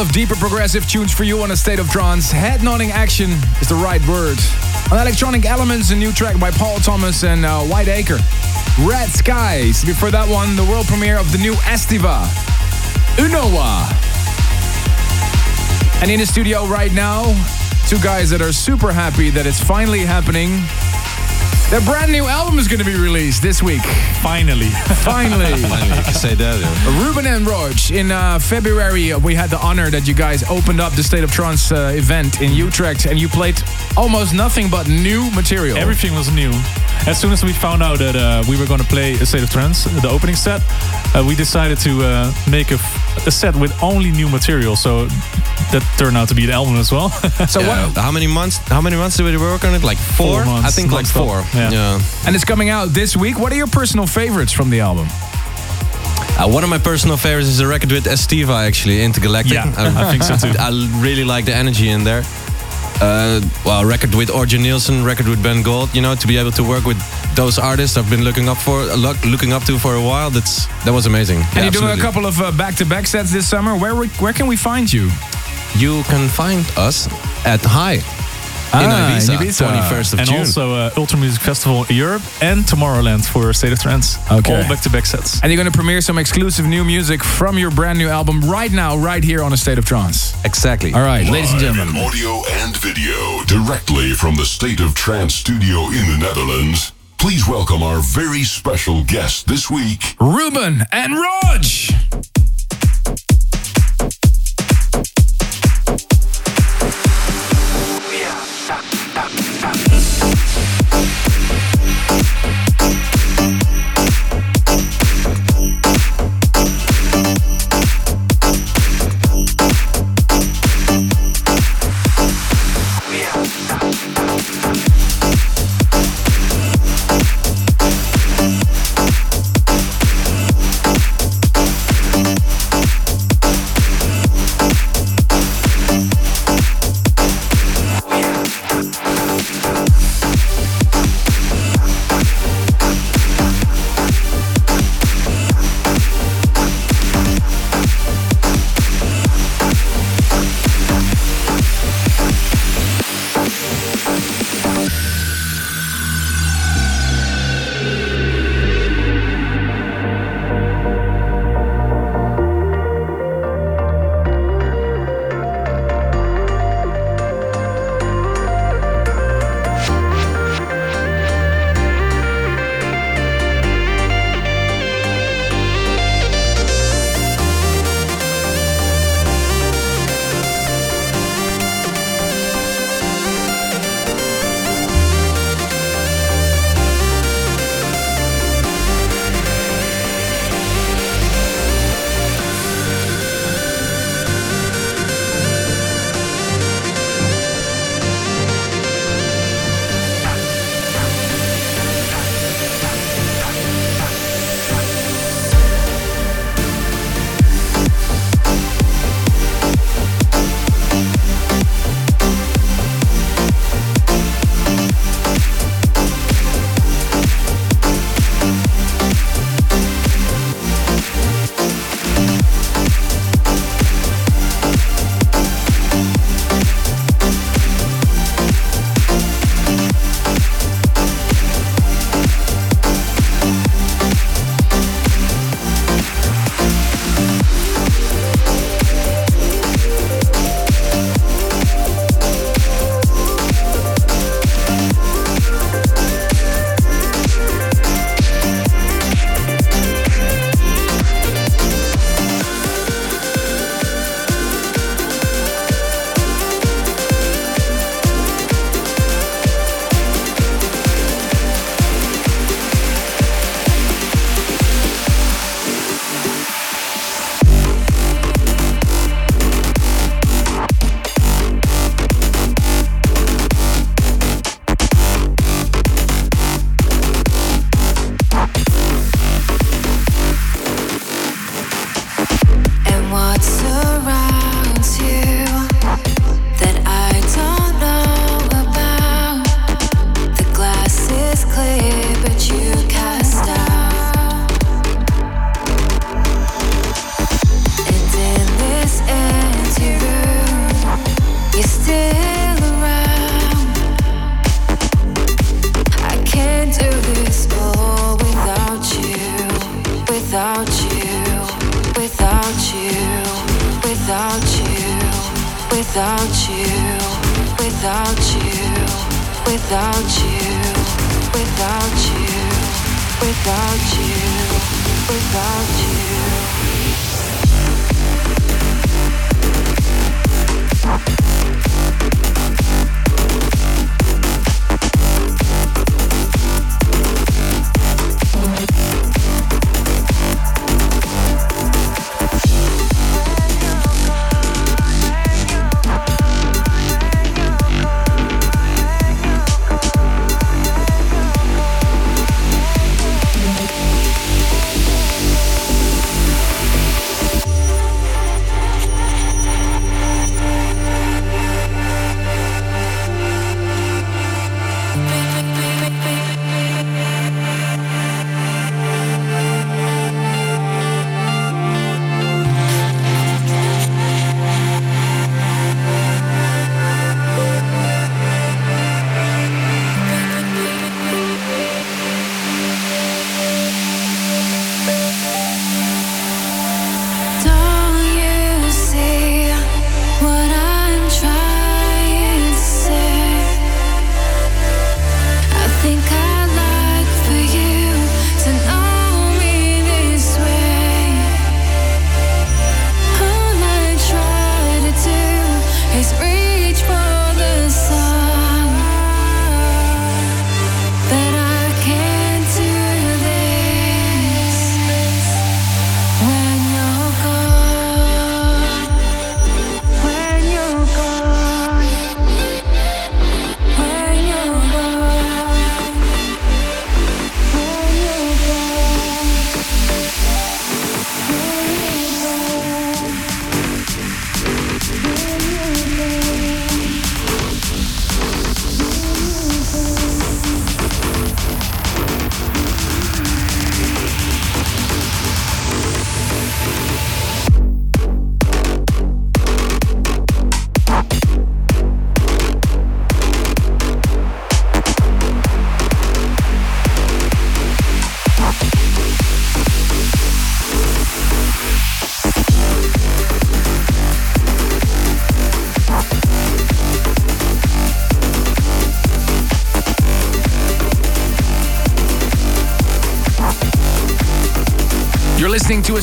Couple 0.00 0.08
of 0.08 0.14
deeper 0.14 0.36
progressive 0.36 0.88
tunes 0.88 1.12
for 1.12 1.24
you 1.24 1.42
on 1.42 1.50
a 1.50 1.56
state 1.56 1.78
of 1.78 1.90
trance. 1.90 2.32
Head 2.32 2.62
nodding 2.62 2.90
action 2.90 3.32
is 3.60 3.68
the 3.68 3.74
right 3.74 4.00
word. 4.08 4.38
On 4.90 4.98
electronic 4.98 5.44
elements, 5.44 5.90
a 5.90 5.94
new 5.94 6.10
track 6.10 6.40
by 6.40 6.50
Paul 6.50 6.78
Thomas 6.78 7.22
and 7.22 7.44
uh, 7.44 7.60
White 7.64 7.88
Acre. 7.88 8.16
Red 8.80 9.10
Skies. 9.10 9.84
Before 9.84 10.10
that 10.10 10.26
one, 10.26 10.56
the 10.56 10.64
world 10.64 10.86
premiere 10.86 11.18
of 11.18 11.30
the 11.32 11.36
new 11.36 11.52
Estiva. 11.68 12.24
Unoa. 13.16 13.92
And 16.00 16.10
in 16.10 16.18
the 16.20 16.26
studio 16.26 16.66
right 16.66 16.94
now, 16.94 17.24
two 17.86 17.98
guys 17.98 18.30
that 18.30 18.40
are 18.40 18.52
super 18.52 18.92
happy 18.92 19.28
that 19.28 19.44
it's 19.44 19.62
finally 19.62 20.06
happening. 20.06 20.62
Their 21.70 21.80
brand 21.82 22.10
new 22.10 22.26
album 22.26 22.58
is 22.58 22.66
going 22.66 22.80
to 22.80 22.84
be 22.84 22.96
released 22.96 23.42
this 23.42 23.62
week. 23.62 23.82
Finally. 24.22 24.70
Finally. 25.04 25.54
Finally, 25.62 25.96
you 25.96 26.02
can 26.02 26.14
say 26.14 26.34
that. 26.34 26.58
Yeah. 26.58 27.06
Ruben 27.06 27.26
and 27.26 27.46
Rodg. 27.46 27.92
In 27.92 28.10
uh, 28.10 28.40
February, 28.40 29.14
we 29.14 29.36
had 29.36 29.50
the 29.50 29.58
honor 29.58 29.88
that 29.88 30.08
you 30.08 30.12
guys 30.12 30.42
opened 30.50 30.80
up 30.80 30.94
the 30.94 31.04
State 31.04 31.22
of 31.22 31.30
Trance 31.30 31.70
uh, 31.70 31.92
event 31.94 32.40
in 32.40 32.52
Utrecht 32.52 33.06
and 33.06 33.20
you 33.20 33.28
played 33.28 33.62
almost 33.96 34.34
nothing 34.34 34.68
but 34.68 34.88
new 34.88 35.30
material. 35.30 35.78
Everything 35.78 36.12
was 36.16 36.28
new. 36.34 36.50
As 37.06 37.20
soon 37.20 37.32
as 37.32 37.44
we 37.44 37.52
found 37.52 37.84
out 37.84 37.98
that 38.00 38.16
uh, 38.16 38.42
we 38.48 38.58
were 38.58 38.66
going 38.66 38.80
to 38.80 38.86
play 38.86 39.12
a 39.12 39.24
State 39.24 39.44
of 39.44 39.50
Trance, 39.50 39.84
the 39.84 40.08
opening 40.08 40.34
set, 40.34 40.60
uh, 41.14 41.24
we 41.26 41.36
decided 41.36 41.78
to 41.80 42.02
uh, 42.02 42.32
make 42.50 42.72
a, 42.72 42.80
a, 43.26 43.30
set 43.30 43.54
with 43.54 43.72
only 43.80 44.10
new 44.10 44.28
material. 44.28 44.74
So 44.74 45.06
that 45.72 45.82
turned 45.98 46.16
out 46.16 46.28
to 46.28 46.34
be 46.34 46.44
an 46.44 46.50
album 46.50 46.76
as 46.76 46.90
well. 46.90 47.10
so 47.48 47.60
yeah. 47.60 47.86
what? 47.86 47.96
How 47.96 48.10
many 48.10 48.26
months? 48.26 48.58
How 48.68 48.80
many 48.80 48.96
months 48.96 49.16
did 49.16 49.24
we 49.24 49.36
work 49.36 49.64
on 49.64 49.74
it? 49.74 49.82
Like 49.82 49.98
four? 49.98 50.42
four 50.42 50.44
months, 50.44 50.68
I 50.68 50.70
think 50.70 50.92
like 50.92 51.06
four. 51.06 51.42
Yeah. 51.54 51.70
yeah. 51.70 52.00
And 52.26 52.34
it's 52.34 52.44
coming 52.44 52.68
out 52.68 52.88
this 52.88 53.16
week. 53.16 53.38
What 53.38 53.52
are 53.52 53.56
your 53.56 53.66
personal 53.66 54.06
favorites 54.06 54.52
from 54.52 54.70
the 54.70 54.80
album? 54.80 55.06
Uh, 56.40 56.48
one 56.48 56.64
of 56.64 56.70
my 56.70 56.78
personal 56.78 57.16
favorites 57.16 57.48
is 57.48 57.60
a 57.60 57.66
record 57.66 57.92
with 57.92 58.04
Estiva, 58.04 58.66
actually, 58.66 59.02
Intergalactic. 59.02 59.52
Yeah, 59.52 59.74
I, 59.76 60.04
I 60.08 60.10
think 60.10 60.22
so 60.22 60.36
too. 60.36 60.56
I 60.58 60.70
really 61.02 61.24
like 61.24 61.44
the 61.44 61.54
energy 61.54 61.90
in 61.90 62.04
there. 62.04 62.22
Uh, 63.02 63.40
well, 63.64 63.84
record 63.84 64.14
with 64.14 64.28
Orjan 64.28 64.62
Nilsen, 64.62 65.04
record 65.04 65.26
with 65.26 65.42
Ben 65.42 65.62
Gold. 65.62 65.94
You 65.94 66.02
know, 66.02 66.14
to 66.14 66.26
be 66.26 66.36
able 66.36 66.52
to 66.52 66.62
work 66.62 66.84
with 66.84 66.98
those 67.34 67.58
artists 67.58 67.96
I've 67.96 68.10
been 68.10 68.24
looking 68.24 68.48
up 68.48 68.58
for, 68.58 68.84
look, 68.84 69.22
looking 69.24 69.52
up 69.52 69.64
to 69.64 69.78
for 69.78 69.94
a 69.94 70.02
while. 70.02 70.30
That's 70.30 70.66
that 70.84 70.92
was 70.92 71.06
amazing. 71.06 71.38
And 71.38 71.54
yeah, 71.54 71.62
you're 71.64 71.72
doing 71.72 71.98
a 71.98 72.00
couple 72.00 72.26
of 72.26 72.38
uh, 72.40 72.52
back-to-back 72.52 73.06
sets 73.06 73.32
this 73.32 73.48
summer. 73.48 73.76
Where 73.76 73.94
where 73.94 74.32
can 74.34 74.46
we 74.46 74.56
find 74.56 74.92
you? 74.92 75.10
You 75.76 76.02
can 76.04 76.28
find 76.28 76.64
us 76.76 77.06
at 77.46 77.60
High 77.62 78.00
ah, 78.72 78.82
in 78.82 79.20
Ibiza, 79.20 79.36
Ibiza. 79.38 79.66
21st 79.88 80.12
of 80.12 80.18
and 80.18 80.28
June. 80.28 80.38
also 80.38 80.74
uh, 80.74 80.90
Ultra 80.96 81.18
Music 81.18 81.40
Festival 81.42 81.86
Europe 81.88 82.22
and 82.42 82.64
Tomorrowland 82.64 83.24
for 83.24 83.52
State 83.52 83.72
of 83.72 83.78
Trance. 83.80 84.18
Okay. 84.30 84.54
All 84.54 84.68
back-to-back 84.68 85.06
sets. 85.06 85.40
And 85.42 85.50
you're 85.50 85.60
going 85.62 85.70
to 85.70 85.76
premiere 85.76 86.00
some 86.00 86.18
exclusive 86.18 86.66
new 86.66 86.84
music 86.84 87.22
from 87.22 87.58
your 87.58 87.70
brand 87.70 87.98
new 87.98 88.08
album 88.08 88.40
right 88.42 88.72
now, 88.72 88.96
right 88.98 89.22
here 89.24 89.42
on 89.42 89.52
A 89.52 89.56
State 89.56 89.78
of 89.78 89.84
Trance. 89.84 90.34
Exactly. 90.44 90.92
All 90.92 91.00
right, 91.00 91.22
Live 91.24 91.32
ladies 91.32 91.52
and 91.52 91.60
gentlemen. 91.60 91.96
in 91.96 92.04
audio 92.04 92.42
and 92.60 92.76
video 92.76 93.42
directly 93.46 94.12
from 94.12 94.34
the 94.36 94.44
State 94.44 94.80
of 94.80 94.94
Trance 94.94 95.34
studio 95.34 95.86
in 95.86 96.06
the 96.10 96.18
Netherlands. 96.20 96.92
Please 97.18 97.46
welcome 97.46 97.82
our 97.82 98.00
very 98.00 98.42
special 98.44 99.04
guest 99.04 99.46
this 99.46 99.70
week, 99.70 100.16
Ruben 100.20 100.82
and 100.90 101.12
Rodg. 101.14 101.64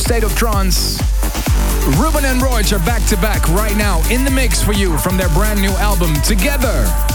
State 0.08 0.24
of 0.24 0.34
Trance. 0.34 0.98
Ruben 1.98 2.24
and 2.24 2.40
Rodg 2.40 2.72
are 2.72 2.78
back 2.86 3.04
to 3.08 3.16
back 3.18 3.46
right 3.50 3.76
now 3.76 4.00
in 4.10 4.24
the 4.24 4.30
mix 4.30 4.62
for 4.62 4.72
you 4.72 4.96
from 4.96 5.18
their 5.18 5.28
brand 5.28 5.60
new 5.60 5.68
album, 5.72 6.14
Together. 6.22 7.07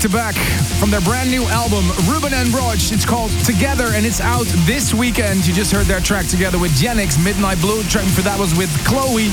To 0.00 0.08
back 0.08 0.34
from 0.80 0.90
their 0.90 1.02
brand 1.02 1.30
new 1.30 1.42
album, 1.48 1.84
Ruben 2.08 2.32
and 2.32 2.48
Rodg. 2.54 2.78
It's 2.90 3.04
called 3.04 3.30
Together 3.44 3.88
and 3.92 4.06
it's 4.06 4.18
out 4.18 4.46
this 4.64 4.94
weekend. 4.94 5.46
You 5.46 5.52
just 5.52 5.72
heard 5.72 5.84
their 5.84 6.00
track 6.00 6.26
together 6.26 6.58
with 6.58 6.70
Genix, 6.72 7.22
Midnight 7.22 7.60
Blue. 7.60 7.82
Track 7.82 8.06
for 8.06 8.22
that 8.22 8.38
was 8.38 8.56
with 8.56 8.70
Chloe. 8.86 9.28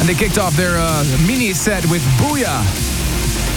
And 0.00 0.08
they 0.08 0.14
kicked 0.14 0.38
off 0.38 0.56
their 0.56 0.78
uh, 0.78 1.04
mini 1.26 1.52
set 1.52 1.84
with 1.90 2.00
Booyah. 2.16 2.64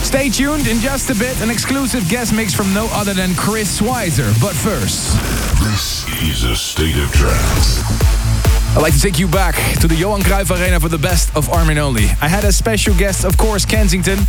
Stay 0.03 0.29
tuned 0.29 0.67
in 0.67 0.79
just 0.79 1.09
a 1.11 1.15
bit, 1.15 1.39
an 1.41 1.49
exclusive 1.49 2.09
guest 2.09 2.33
mix 2.33 2.53
from 2.53 2.73
no 2.73 2.89
other 2.91 3.13
than 3.13 3.33
Chris 3.35 3.79
Schweizer. 3.79 4.29
But 4.41 4.53
first, 4.53 5.15
This 5.63 6.03
is 6.23 6.43
a 6.43 6.57
state 6.57 6.97
of 6.97 7.09
trance. 7.13 7.83
I'd 8.75 8.81
like 8.81 8.93
to 8.93 8.99
take 8.99 9.17
you 9.17 9.29
back 9.29 9.55
to 9.79 9.87
the 9.87 9.95
Johan 9.95 10.19
Cruyff 10.19 10.51
Arena 10.51 10.81
for 10.81 10.89
the 10.89 10.97
best 10.97 11.33
of 11.37 11.49
Armin 11.49 11.77
Only. 11.77 12.07
I 12.21 12.27
had 12.27 12.43
a 12.43 12.51
special 12.51 12.93
guest, 12.93 13.23
of 13.23 13.37
course, 13.37 13.63
Kensington, 13.63 14.19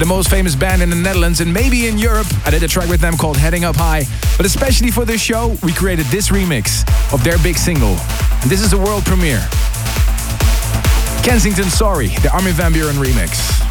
the 0.00 0.06
most 0.06 0.28
famous 0.28 0.56
band 0.56 0.82
in 0.82 0.90
the 0.90 0.96
Netherlands 0.96 1.40
and 1.40 1.52
maybe 1.52 1.86
in 1.86 1.98
Europe. 1.98 2.26
I 2.44 2.50
did 2.50 2.62
a 2.62 2.68
track 2.68 2.88
with 2.88 3.00
them 3.00 3.16
called 3.16 3.36
Heading 3.36 3.64
Up 3.64 3.76
High. 3.76 4.04
But 4.36 4.44
especially 4.44 4.90
for 4.90 5.04
this 5.04 5.20
show, 5.20 5.56
we 5.62 5.72
created 5.72 6.06
this 6.06 6.30
remix 6.30 6.82
of 7.12 7.22
their 7.22 7.38
big 7.38 7.56
single. 7.56 7.96
And 8.42 8.50
this 8.50 8.60
is 8.60 8.72
a 8.72 8.78
world 8.78 9.04
premiere. 9.04 9.46
Kensington 11.22 11.70
Sorry, 11.70 12.08
the 12.08 12.30
Armin 12.34 12.52
van 12.52 12.72
Buuren 12.72 13.02
remix. 13.02 13.63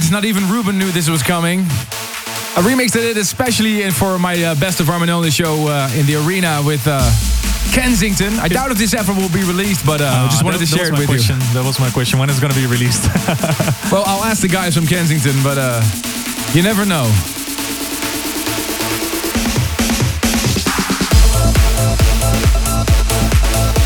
It. 0.00 0.10
Not 0.10 0.24
even 0.24 0.48
Ruben 0.48 0.78
knew 0.78 0.90
this 0.92 1.08
was 1.08 1.22
coming. 1.22 1.60
A 2.56 2.60
remix 2.64 2.92
that 2.92 3.00
I 3.00 3.12
did 3.12 3.16
especially 3.18 3.90
for 3.90 4.18
my 4.18 4.34
uh, 4.42 4.54
Best 4.58 4.80
of 4.80 4.88
Armin 4.88 5.10
Only 5.10 5.30
show 5.30 5.66
uh, 5.68 5.90
in 5.94 6.06
the 6.06 6.16
arena 6.16 6.62
with 6.64 6.82
uh, 6.86 7.00
Kensington. 7.72 8.38
I 8.38 8.48
doubt 8.48 8.70
if 8.70 8.78
this 8.78 8.94
ever 8.94 9.12
will 9.12 9.28
be 9.28 9.44
released, 9.44 9.84
but 9.84 10.00
uh, 10.00 10.04
I 10.06 10.28
just 10.28 10.42
Ah, 10.42 10.44
wanted 10.46 10.60
that- 10.60 10.66
to 10.66 10.76
share 10.78 10.86
it 10.88 10.98
with 10.98 11.08
my 11.08 11.14
you. 11.16 11.52
That 11.54 11.64
was 11.64 11.78
my 11.78 11.90
question. 11.90 12.18
When 12.18 12.30
is 12.30 12.38
it 12.38 12.40
going 12.40 12.52
to 12.54 12.58
be 12.58 12.66
released? 12.66 13.04
Well, 13.92 14.02
I'll 14.06 14.24
ask 14.24 14.42
the 14.42 14.48
guys 14.48 14.74
from 14.74 14.86
Kensington, 14.86 15.36
but 15.44 15.58
uh, 15.58 15.80
you 16.52 16.62
never 16.62 16.84
know. 16.84 17.06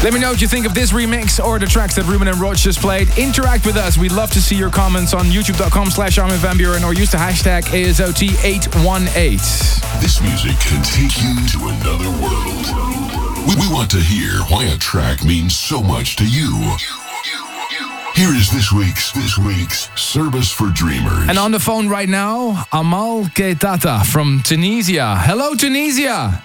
Let 0.03 0.15
me 0.15 0.21
know 0.21 0.31
what 0.31 0.41
you 0.41 0.49
think 0.49 0.65
of 0.65 0.73
this 0.73 0.93
remix 0.93 1.39
or 1.45 1.59
the 1.59 1.67
tracks 1.67 1.95
that 1.97 2.07
Ruben 2.07 2.27
and 2.27 2.41
Rodg 2.41 2.57
just 2.57 2.81
played. 2.81 3.11
Interact 3.19 3.67
with 3.67 3.77
us. 3.77 3.99
We'd 3.99 4.13
love 4.13 4.31
to 4.31 4.41
see 4.41 4.57
your 4.57 4.71
comments 4.71 5.13
on 5.13 5.27
youtube.com 5.27 5.91
slash 5.91 6.17
Armin 6.17 6.39
Van 6.39 6.57
Buuren 6.57 6.83
or 6.85 6.95
use 6.95 7.11
the 7.11 7.19
hashtag 7.19 7.65
ASOT818. 7.65 10.01
This 10.01 10.23
music 10.23 10.59
can 10.59 10.83
take 10.83 11.21
you 11.21 11.35
to 11.53 11.69
another 11.69 12.09
world. 12.17 12.67
We, 13.47 13.57
we 13.61 13.69
want 13.71 13.91
to 13.91 14.01
hear 14.01 14.41
why 14.49 14.65
a 14.65 14.79
track 14.79 15.23
means 15.23 15.55
so 15.55 15.83
much 15.83 16.17
to 16.17 16.25
you. 16.27 16.49
Here 18.15 18.35
is 18.35 18.51
this 18.51 18.73
week's 18.73 19.13
this 19.13 19.37
week's 19.37 19.91
Service 20.01 20.51
for 20.51 20.69
Dreamers. 20.69 21.29
And 21.29 21.39
on 21.39 21.51
the 21.53 21.61
phone 21.61 21.91
right 21.91 22.09
now, 22.09 22.65
Amal 22.73 23.25
Ketata 23.25 24.07
from 24.07 24.41
Tunisia. 24.45 25.17
Hello, 25.19 25.55
Tunisia. 25.55 26.43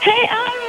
Hey, 0.00 0.26
Armin. 0.30 0.67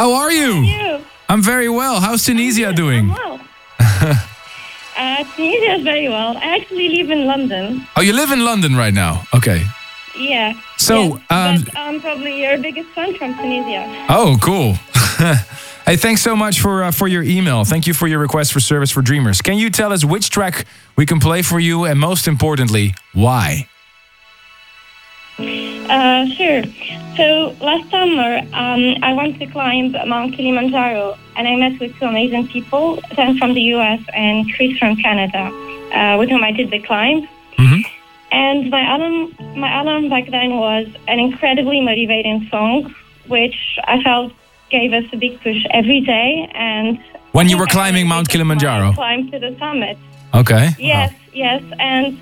How 0.00 0.14
are 0.14 0.32
you? 0.32 0.62
You? 0.62 1.04
I'm 1.28 1.42
very 1.42 1.68
well. 1.68 2.00
How's 2.00 2.24
Tunisia 2.24 2.72
doing? 2.72 3.08
Well, 3.08 3.38
Uh, 4.96 5.24
Tunisia 5.36 5.72
is 5.76 5.82
very 5.82 6.08
well. 6.08 6.38
I 6.38 6.56
actually 6.56 6.88
live 6.88 7.10
in 7.10 7.26
London. 7.26 7.86
Oh, 7.96 8.00
you 8.00 8.14
live 8.14 8.30
in 8.32 8.42
London 8.42 8.76
right 8.76 8.94
now. 8.94 9.24
Okay. 9.34 9.62
Yeah. 10.18 10.54
So, 10.78 10.94
Yes, 10.94 11.22
um, 11.30 11.64
but 11.64 11.76
I'm 11.76 12.00
probably 12.00 12.40
your 12.40 12.56
biggest 12.56 12.88
fan 12.94 13.14
from 13.16 13.34
Tunisia. 13.34 14.06
Oh, 14.08 14.38
cool. 14.40 14.72
hey, 15.84 15.96
thanks 15.96 16.22
so 16.22 16.34
much 16.34 16.62
for 16.62 16.84
uh, 16.84 16.92
for 16.92 17.06
your 17.06 17.22
email. 17.22 17.64
Thank 17.64 17.86
you 17.86 17.92
for 17.92 18.08
your 18.08 18.20
request 18.20 18.54
for 18.54 18.60
service 18.60 18.90
for 18.90 19.02
dreamers. 19.02 19.42
Can 19.42 19.58
you 19.58 19.68
tell 19.68 19.92
us 19.92 20.02
which 20.02 20.30
track 20.30 20.64
we 20.96 21.04
can 21.04 21.18
play 21.20 21.42
for 21.42 21.60
you, 21.60 21.84
and 21.84 22.00
most 22.00 22.26
importantly, 22.26 22.94
why? 23.12 23.68
Uh, 25.94 26.24
sure. 26.38 26.62
So 27.16 27.26
last 27.60 27.90
summer, 27.90 28.30
um, 28.62 28.82
I 29.02 29.12
went 29.20 29.38
to 29.40 29.46
climb 29.46 29.86
Mount 30.12 30.34
Kilimanjaro, 30.36 31.18
and 31.36 31.48
I 31.48 31.54
met 31.56 31.80
with 31.80 31.90
two 31.98 32.06
amazing 32.06 32.46
people, 32.48 33.00
Sam 33.16 33.36
from 33.38 33.54
the 33.54 33.64
U.S. 33.76 34.00
and 34.14 34.36
Chris 34.54 34.78
from 34.78 34.94
Canada, 34.96 35.44
uh, 35.98 36.16
with 36.18 36.28
whom 36.30 36.44
I 36.44 36.52
did 36.52 36.70
the 36.70 36.80
climb. 36.80 37.28
And 38.32 38.70
my 38.70 38.80
album, 38.94 39.34
my 39.58 39.68
album 39.68 40.08
back 40.08 40.30
then 40.30 40.50
was 40.56 40.86
an 41.08 41.18
incredibly 41.18 41.80
motivating 41.80 42.46
song, 42.50 42.94
which 43.26 43.58
I 43.84 44.00
felt 44.02 44.32
gave 44.70 44.92
us 44.92 45.04
a 45.12 45.16
big 45.16 45.40
push 45.42 45.60
every 45.72 46.00
day. 46.00 46.48
And 46.54 47.00
When 47.32 47.48
you 47.48 47.58
were 47.58 47.66
climbing 47.66 48.06
Mount 48.06 48.28
Kilimanjaro. 48.28 48.92
climb 48.92 49.30
to 49.32 49.38
the 49.40 49.56
summit. 49.58 49.98
Okay. 50.32 50.70
Yes, 50.78 51.12
yes, 51.32 51.62
and 51.80 52.16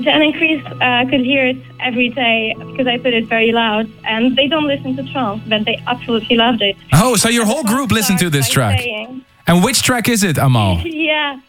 Jen 0.00 0.22
and 0.22 0.34
Chris 0.34 0.62
uh, 0.80 1.04
could 1.10 1.20
hear 1.20 1.46
it 1.48 1.56
every 1.80 2.08
day 2.10 2.54
because 2.58 2.86
I 2.86 2.98
put 2.98 3.12
it 3.14 3.26
very 3.26 3.50
loud, 3.52 3.90
and 4.04 4.36
they 4.36 4.46
don't 4.46 4.66
listen 4.66 4.94
to 4.96 5.02
trance, 5.12 5.42
but 5.48 5.64
they 5.64 5.82
absolutely 5.86 6.36
loved 6.36 6.62
it. 6.62 6.76
Oh, 6.92 7.16
so 7.16 7.28
your 7.28 7.44
whole 7.46 7.64
group 7.64 7.90
listened 7.90 8.18
to 8.20 8.30
this 8.30 8.48
track. 8.48 8.80
saying- 8.80 9.24
And 9.46 9.64
which 9.64 9.82
track 9.82 10.08
is 10.08 10.22
it, 10.22 10.38
Amal? 10.38 10.80
yeah, 10.84 11.40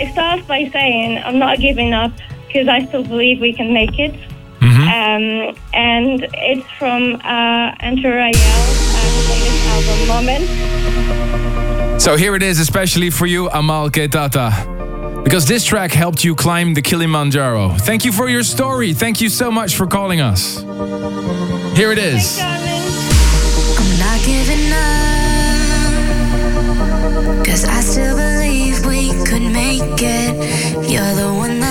it 0.00 0.12
starts 0.12 0.44
by 0.46 0.68
saying, 0.70 1.18
"I'm 1.24 1.38
not 1.38 1.58
giving 1.58 1.92
up 1.94 2.12
because 2.46 2.68
I 2.68 2.84
still 2.86 3.04
believe 3.04 3.40
we 3.40 3.52
can 3.52 3.72
make 3.72 3.98
it." 3.98 4.12
Mm-hmm. 4.60 4.82
Um, 4.82 5.56
and 5.74 6.26
it's 6.34 6.66
from 6.78 7.14
uh, 7.24 7.74
Andrew 7.80 8.10
Rayel, 8.12 8.34
uh, 8.34 9.30
latest 9.30 9.66
album, 9.74 10.08
Moment. 10.08 10.44
So 12.00 12.16
here 12.16 12.34
it 12.36 12.42
is, 12.42 12.58
especially 12.58 13.10
for 13.10 13.26
you, 13.26 13.48
Amal 13.50 13.90
Ketata. 13.90 14.50
Because 15.24 15.46
this 15.46 15.64
track 15.64 15.92
helped 15.92 16.24
you 16.24 16.34
climb 16.34 16.74
the 16.74 16.82
Kilimanjaro. 16.82 17.70
Thank 17.78 18.04
you 18.04 18.12
for 18.12 18.28
your 18.28 18.42
story. 18.42 18.92
Thank 18.92 19.20
you 19.20 19.28
so 19.28 19.50
much 19.50 19.76
for 19.76 19.86
calling 19.86 20.20
us. 20.20 20.60
Here 21.76 21.92
it 21.92 21.98
is. 21.98 22.38
Cause 27.44 27.64
I 27.64 27.80
still 27.80 28.16
believe 28.16 28.86
we 28.86 29.10
could 29.26 29.42
make 29.42 30.00
it. 30.00 30.90
You're 30.90 31.14
the 31.14 31.32
one 31.34 31.61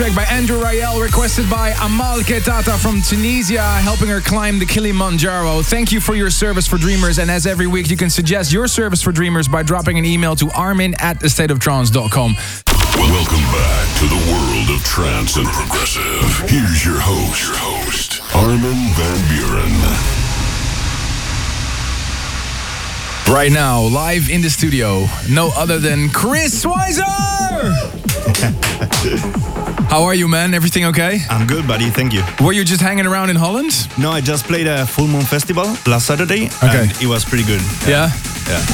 track 0.00 0.16
by 0.16 0.34
Andrew 0.34 0.56
Rayel, 0.56 1.02
requested 1.02 1.50
by 1.50 1.74
Amal 1.82 2.20
Ketata 2.20 2.78
from 2.78 3.02
Tunisia, 3.02 3.60
helping 3.60 4.08
her 4.08 4.22
climb 4.22 4.58
the 4.58 4.64
Kilimanjaro. 4.64 5.60
Thank 5.60 5.92
you 5.92 6.00
for 6.00 6.14
your 6.14 6.30
service 6.30 6.66
for 6.66 6.78
dreamers. 6.78 7.18
And 7.18 7.30
as 7.30 7.46
every 7.46 7.66
week, 7.66 7.90
you 7.90 7.98
can 7.98 8.08
suggest 8.08 8.50
your 8.50 8.66
service 8.66 9.02
for 9.02 9.12
dreamers 9.12 9.46
by 9.46 9.62
dropping 9.62 9.98
an 9.98 10.06
email 10.06 10.34
to 10.36 10.50
armin 10.52 10.94
at 11.00 11.18
thestateoftrance.com. 11.18 12.34
Welcome 12.96 13.44
back 13.52 13.98
to 13.98 14.06
the 14.06 14.32
world 14.32 14.70
of 14.70 14.82
trance 14.84 15.36
and 15.36 15.46
progressive. 15.48 16.48
Here's 16.48 16.82
your 16.82 16.98
host, 16.98 17.46
your 17.46 17.56
host, 17.58 18.22
Armin 18.34 18.94
van 18.94 19.18
Buuren. 19.28 20.19
Right 23.30 23.52
now, 23.52 23.82
live 23.82 24.28
in 24.28 24.42
the 24.42 24.50
studio, 24.50 25.06
no 25.30 25.52
other 25.56 25.78
than 25.78 26.08
Chris 26.10 26.64
Schweizer! 26.64 27.06
How 29.88 30.02
are 30.02 30.14
you, 30.14 30.26
man? 30.26 30.52
Everything 30.52 30.84
okay? 30.86 31.20
I'm 31.30 31.46
good, 31.46 31.64
buddy. 31.64 31.90
Thank 31.90 32.12
you. 32.12 32.24
Were 32.44 32.52
you 32.52 32.64
just 32.64 32.80
hanging 32.80 33.06
around 33.06 33.30
in 33.30 33.36
Holland? 33.36 33.86
No, 33.96 34.10
I 34.10 34.20
just 34.20 34.46
played 34.46 34.66
a 34.66 34.84
Full 34.84 35.06
Moon 35.06 35.22
Festival 35.22 35.64
last 35.86 36.06
Saturday. 36.06 36.46
Okay. 36.46 36.88
And 36.88 37.02
it 37.02 37.06
was 37.06 37.24
pretty 37.24 37.44
good. 37.44 37.60
Yeah? 37.86 38.10
Yeah. 38.48 38.64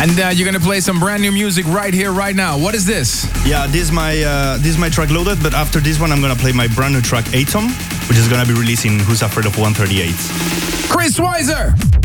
And 0.00 0.20
uh, 0.20 0.28
you're 0.32 0.46
gonna 0.46 0.64
play 0.64 0.78
some 0.78 1.00
brand 1.00 1.22
new 1.22 1.32
music 1.32 1.66
right 1.66 1.92
here, 1.92 2.12
right 2.12 2.36
now. 2.36 2.56
What 2.56 2.76
is 2.76 2.86
this? 2.86 3.26
Yeah, 3.44 3.66
this 3.66 3.82
is 3.82 3.92
my 3.92 4.22
uh, 4.22 4.56
this 4.58 4.68
is 4.68 4.78
my 4.78 4.88
track 4.88 5.10
loaded, 5.10 5.42
but 5.42 5.52
after 5.52 5.80
this 5.80 5.98
one, 5.98 6.12
I'm 6.12 6.20
gonna 6.20 6.36
play 6.36 6.52
my 6.52 6.68
brand 6.68 6.94
new 6.94 7.00
track 7.02 7.26
Atom, 7.34 7.64
which 8.08 8.18
is 8.18 8.28
gonna 8.28 8.46
be 8.46 8.54
releasing 8.54 9.00
Who's 9.00 9.22
Afraid 9.22 9.46
of 9.46 9.58
138. 9.58 10.14
Chris 10.88 11.18
Schweizer! 11.18 11.95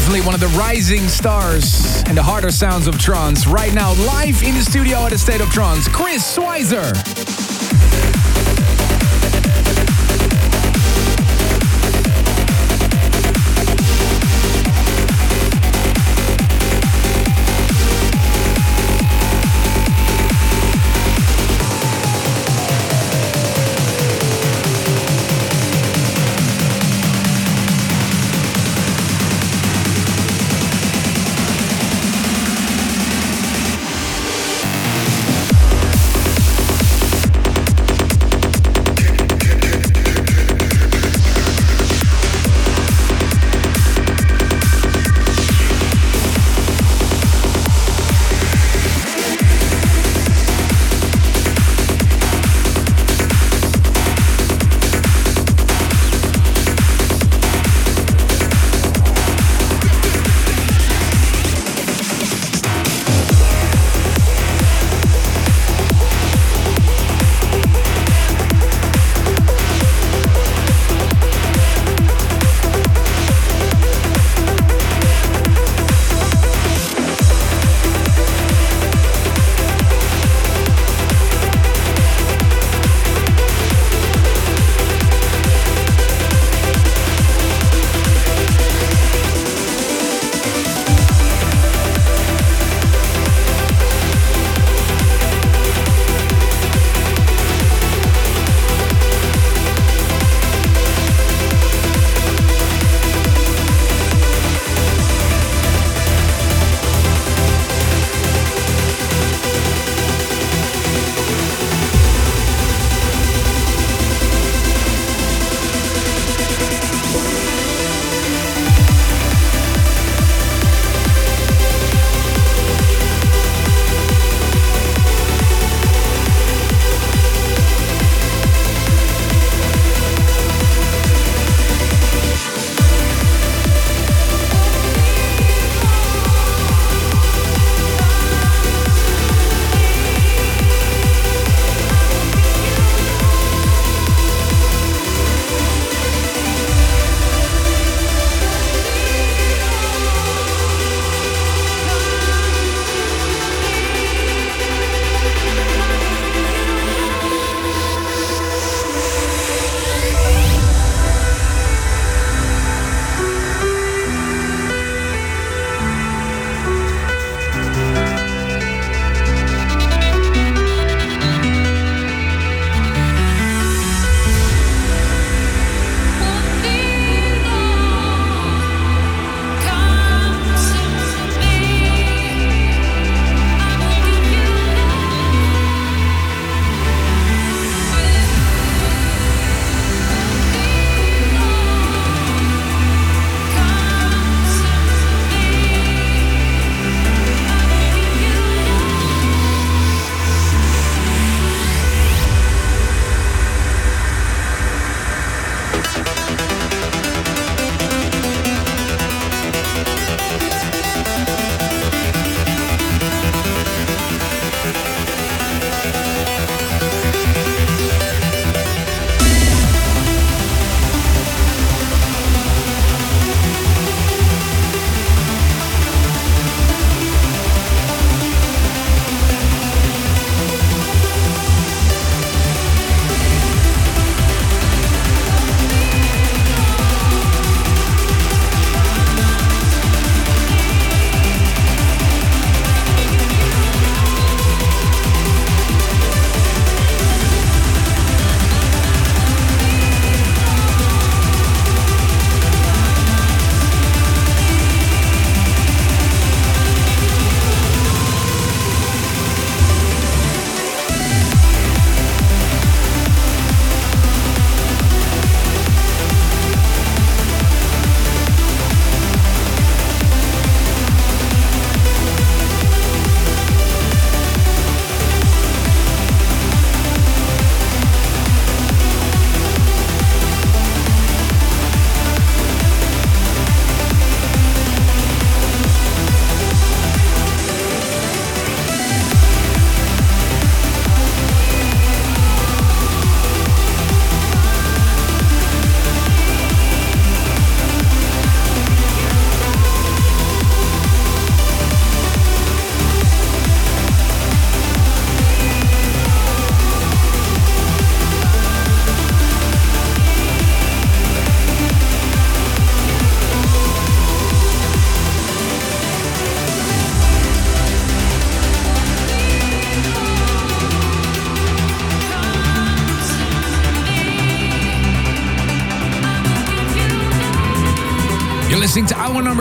Definitely 0.00 0.24
one 0.24 0.34
of 0.34 0.40
the 0.40 0.58
rising 0.58 1.08
stars 1.08 2.02
and 2.06 2.16
the 2.16 2.22
harder 2.22 2.50
sounds 2.50 2.86
of 2.86 2.98
trance. 2.98 3.46
Right 3.46 3.74
now, 3.74 3.92
live 4.06 4.42
in 4.42 4.54
the 4.54 4.62
studio 4.62 5.04
at 5.04 5.10
the 5.10 5.18
State 5.18 5.42
of 5.42 5.50
Trance, 5.50 5.88
Chris 5.88 6.34
Schweizer. 6.34 7.49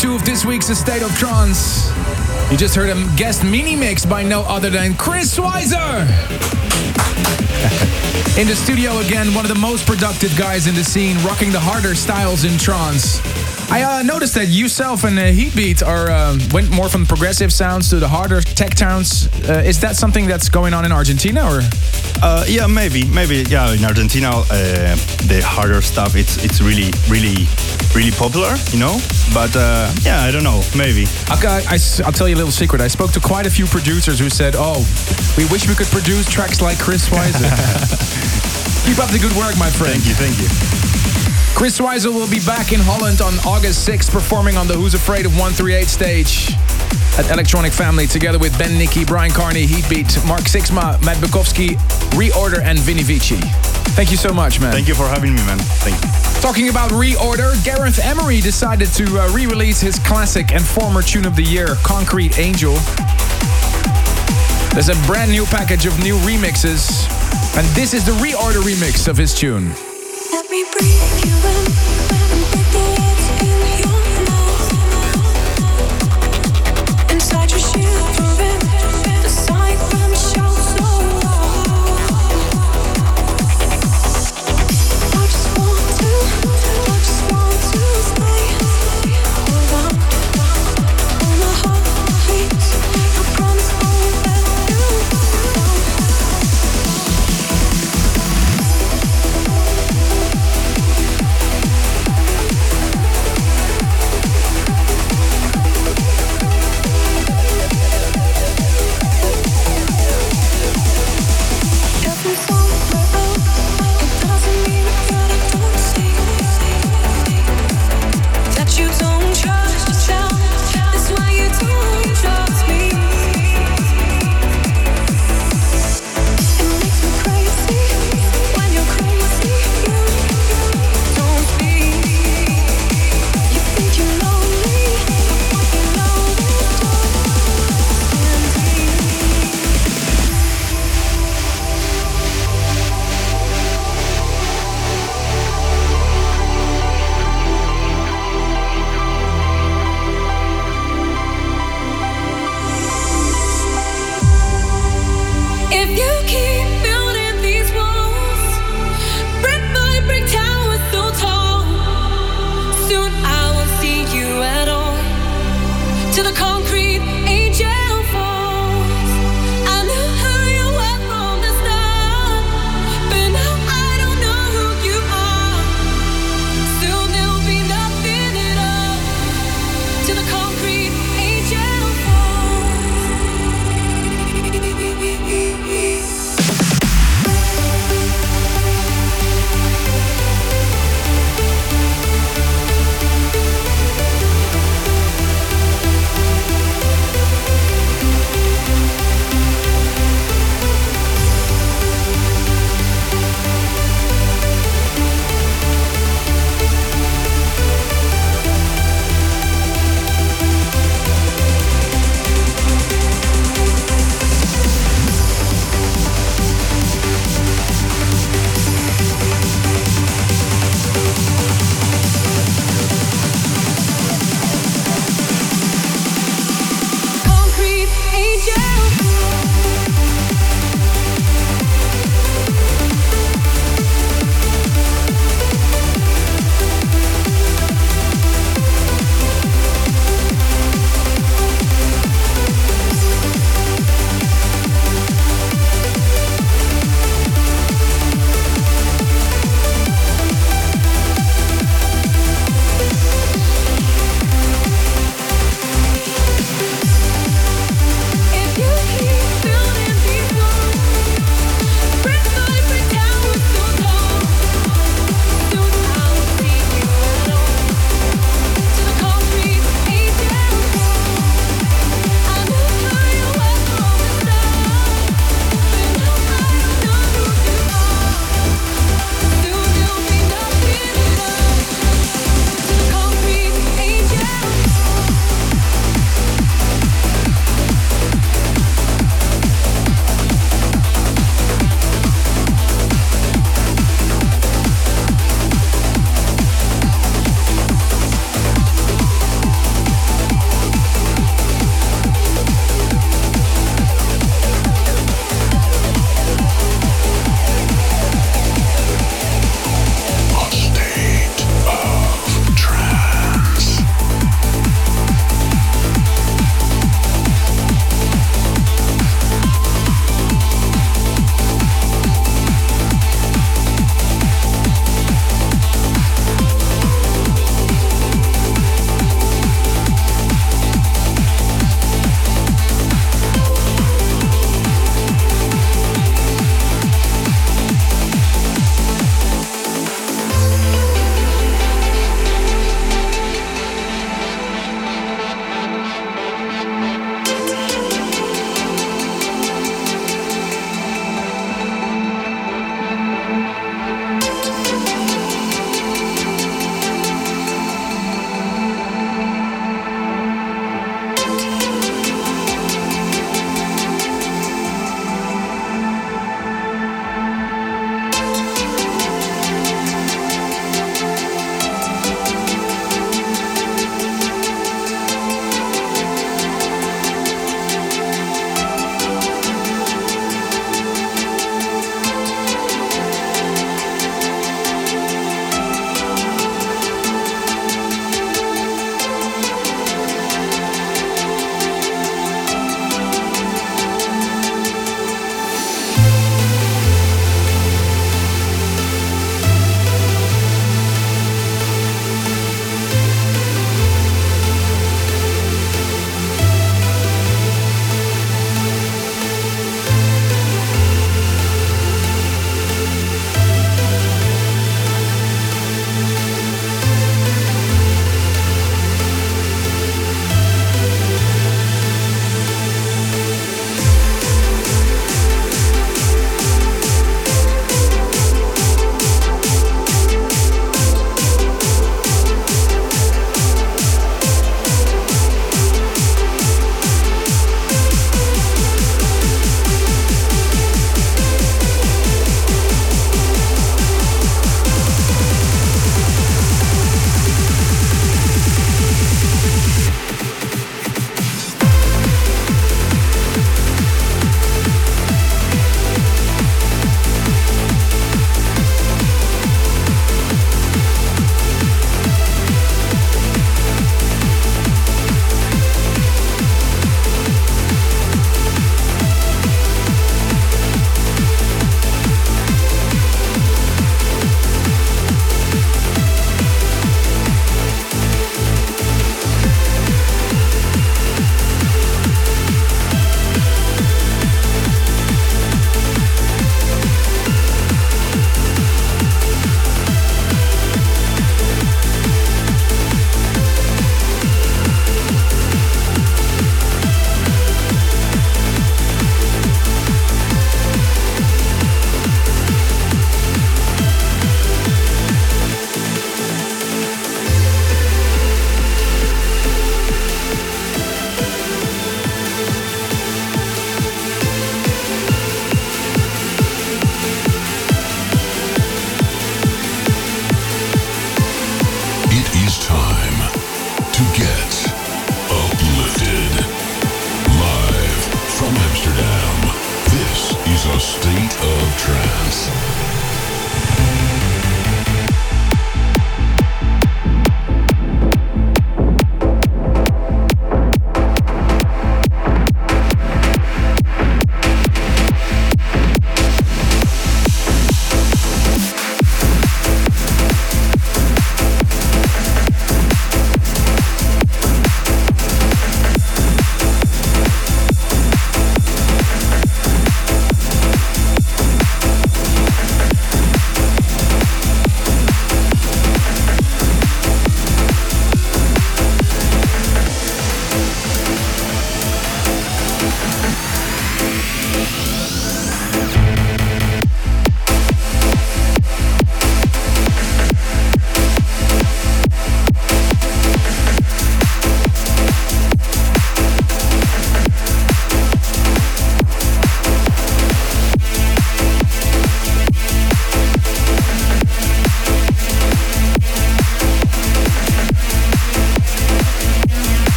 Two 0.00 0.14
of 0.14 0.24
this 0.24 0.46
week's 0.46 0.66
State 0.78 1.02
of 1.02 1.14
Trance. 1.18 1.90
You 2.50 2.56
just 2.56 2.74
heard 2.74 2.88
a 2.88 3.16
guest 3.16 3.44
mini 3.44 3.76
mix 3.76 4.06
by 4.06 4.22
no 4.22 4.40
other 4.44 4.70
than 4.70 4.94
Chris 4.94 5.36
Schweizer. 5.36 6.00
in 8.38 8.46
the 8.46 8.56
studio 8.56 8.96
again, 9.00 9.34
one 9.34 9.44
of 9.44 9.50
the 9.50 9.60
most 9.60 9.86
productive 9.86 10.34
guys 10.38 10.66
in 10.66 10.74
the 10.74 10.82
scene, 10.82 11.22
rocking 11.22 11.52
the 11.52 11.60
harder 11.60 11.94
styles 11.94 12.44
in 12.44 12.56
trance. 12.58 13.20
I 13.70 13.82
uh, 13.82 14.02
noticed 14.02 14.36
that 14.36 14.46
yourself 14.46 15.04
and 15.04 15.18
uh, 15.18 15.24
Heatbeat 15.24 15.82
are 15.82 16.08
uh, 16.08 16.38
went 16.50 16.70
more 16.70 16.88
from 16.88 17.04
progressive 17.04 17.52
sounds 17.52 17.90
to 17.90 17.96
the 17.96 18.08
harder 18.08 18.40
tech 18.40 18.78
sounds. 18.78 19.28
Uh, 19.46 19.62
is 19.66 19.80
that 19.80 19.96
something 19.96 20.26
that's 20.26 20.48
going 20.48 20.72
on 20.72 20.86
in 20.86 20.92
Argentina, 20.92 21.44
or? 21.44 21.60
Uh, 22.22 22.44
yeah, 22.48 22.66
maybe, 22.66 23.04
maybe. 23.10 23.44
Yeah, 23.48 23.72
in 23.72 23.84
Argentina, 23.84 24.30
uh, 24.30 24.96
the 25.26 25.40
harder 25.44 25.80
stuff 25.82 26.16
it's 26.16 26.42
it's 26.44 26.60
really, 26.60 26.90
really, 27.08 27.48
really 27.94 28.10
popular, 28.10 28.54
you 28.72 28.78
know. 28.78 28.98
But 29.32 29.54
uh, 29.56 29.90
yeah, 30.02 30.22
I 30.22 30.30
don't 30.30 30.44
know, 30.44 30.62
maybe. 30.76 31.04
Okay, 31.30 31.64
I, 31.66 31.78
will 32.04 32.12
tell 32.12 32.28
you 32.28 32.34
a 32.34 32.40
little 32.40 32.52
secret. 32.52 32.80
I 32.80 32.88
spoke 32.88 33.12
to 33.12 33.20
quite 33.20 33.46
a 33.46 33.50
few 33.50 33.66
producers 33.66 34.18
who 34.18 34.28
said, 34.28 34.54
"Oh, 34.56 34.84
we 35.36 35.44
wish 35.48 35.68
we 35.68 35.74
could 35.74 35.88
produce 35.88 36.28
tracks 36.28 36.60
like 36.60 36.78
Chris 36.78 37.08
Schweizer." 37.08 37.48
Keep 38.86 38.98
up 38.98 39.10
the 39.10 39.18
good 39.18 39.32
work, 39.36 39.56
my 39.58 39.70
friend. 39.70 40.00
Thank 40.00 40.08
you, 40.08 40.14
thank 40.14 40.36
you. 40.40 40.48
Chris 41.56 41.78
Schweizer 41.78 42.12
will 42.12 42.30
be 42.30 42.40
back 42.46 42.72
in 42.72 42.80
Holland 42.80 43.20
on 43.20 43.34
August 43.46 43.86
6th, 43.86 44.10
performing 44.10 44.56
on 44.56 44.66
the 44.66 44.74
Who's 44.74 44.94
Afraid 44.94 45.26
of 45.26 45.32
138 45.32 45.88
stage 45.88 46.56
at 47.18 47.30
Electronic 47.30 47.72
Family, 47.72 48.06
together 48.06 48.38
with 48.38 48.56
Ben 48.58 48.76
Nicky, 48.78 49.04
Bryan 49.04 49.32
Kearney, 49.32 49.66
Heatbeat, 49.66 50.24
Mark 50.26 50.42
Sixma, 50.42 51.02
Matt 51.04 51.16
Bukovski, 51.18 51.76
Reorder, 52.12 52.62
and 52.62 52.78
Vinny 52.78 53.02
Vici. 53.02 53.36
Thank 53.94 54.10
you 54.10 54.16
so 54.16 54.32
much, 54.32 54.60
man. 54.60 54.72
Thank 54.72 54.88
you 54.88 54.94
for 54.94 55.08
having 55.08 55.34
me, 55.34 55.42
man. 55.42 55.58
Thank 55.58 55.96
you. 56.02 56.40
Talking 56.40 56.68
about 56.68 56.90
Reorder, 56.90 57.62
Gareth 57.64 57.98
Emery 58.02 58.40
decided 58.40 58.88
to 58.94 59.04
uh, 59.18 59.32
re-release 59.34 59.80
his 59.80 59.98
classic 59.98 60.52
and 60.52 60.64
former 60.64 61.02
tune 61.02 61.26
of 61.26 61.36
the 61.36 61.42
year, 61.42 61.74
Concrete 61.82 62.38
Angel. 62.38 62.74
There's 64.72 64.88
a 64.88 64.96
brand 65.06 65.30
new 65.30 65.44
package 65.46 65.86
of 65.86 65.98
new 66.02 66.16
remixes, 66.18 67.06
and 67.58 67.66
this 67.74 67.92
is 67.92 68.06
the 68.06 68.12
Reorder 68.12 68.62
remix 68.62 69.08
of 69.08 69.16
his 69.16 69.34
tune. 69.34 69.72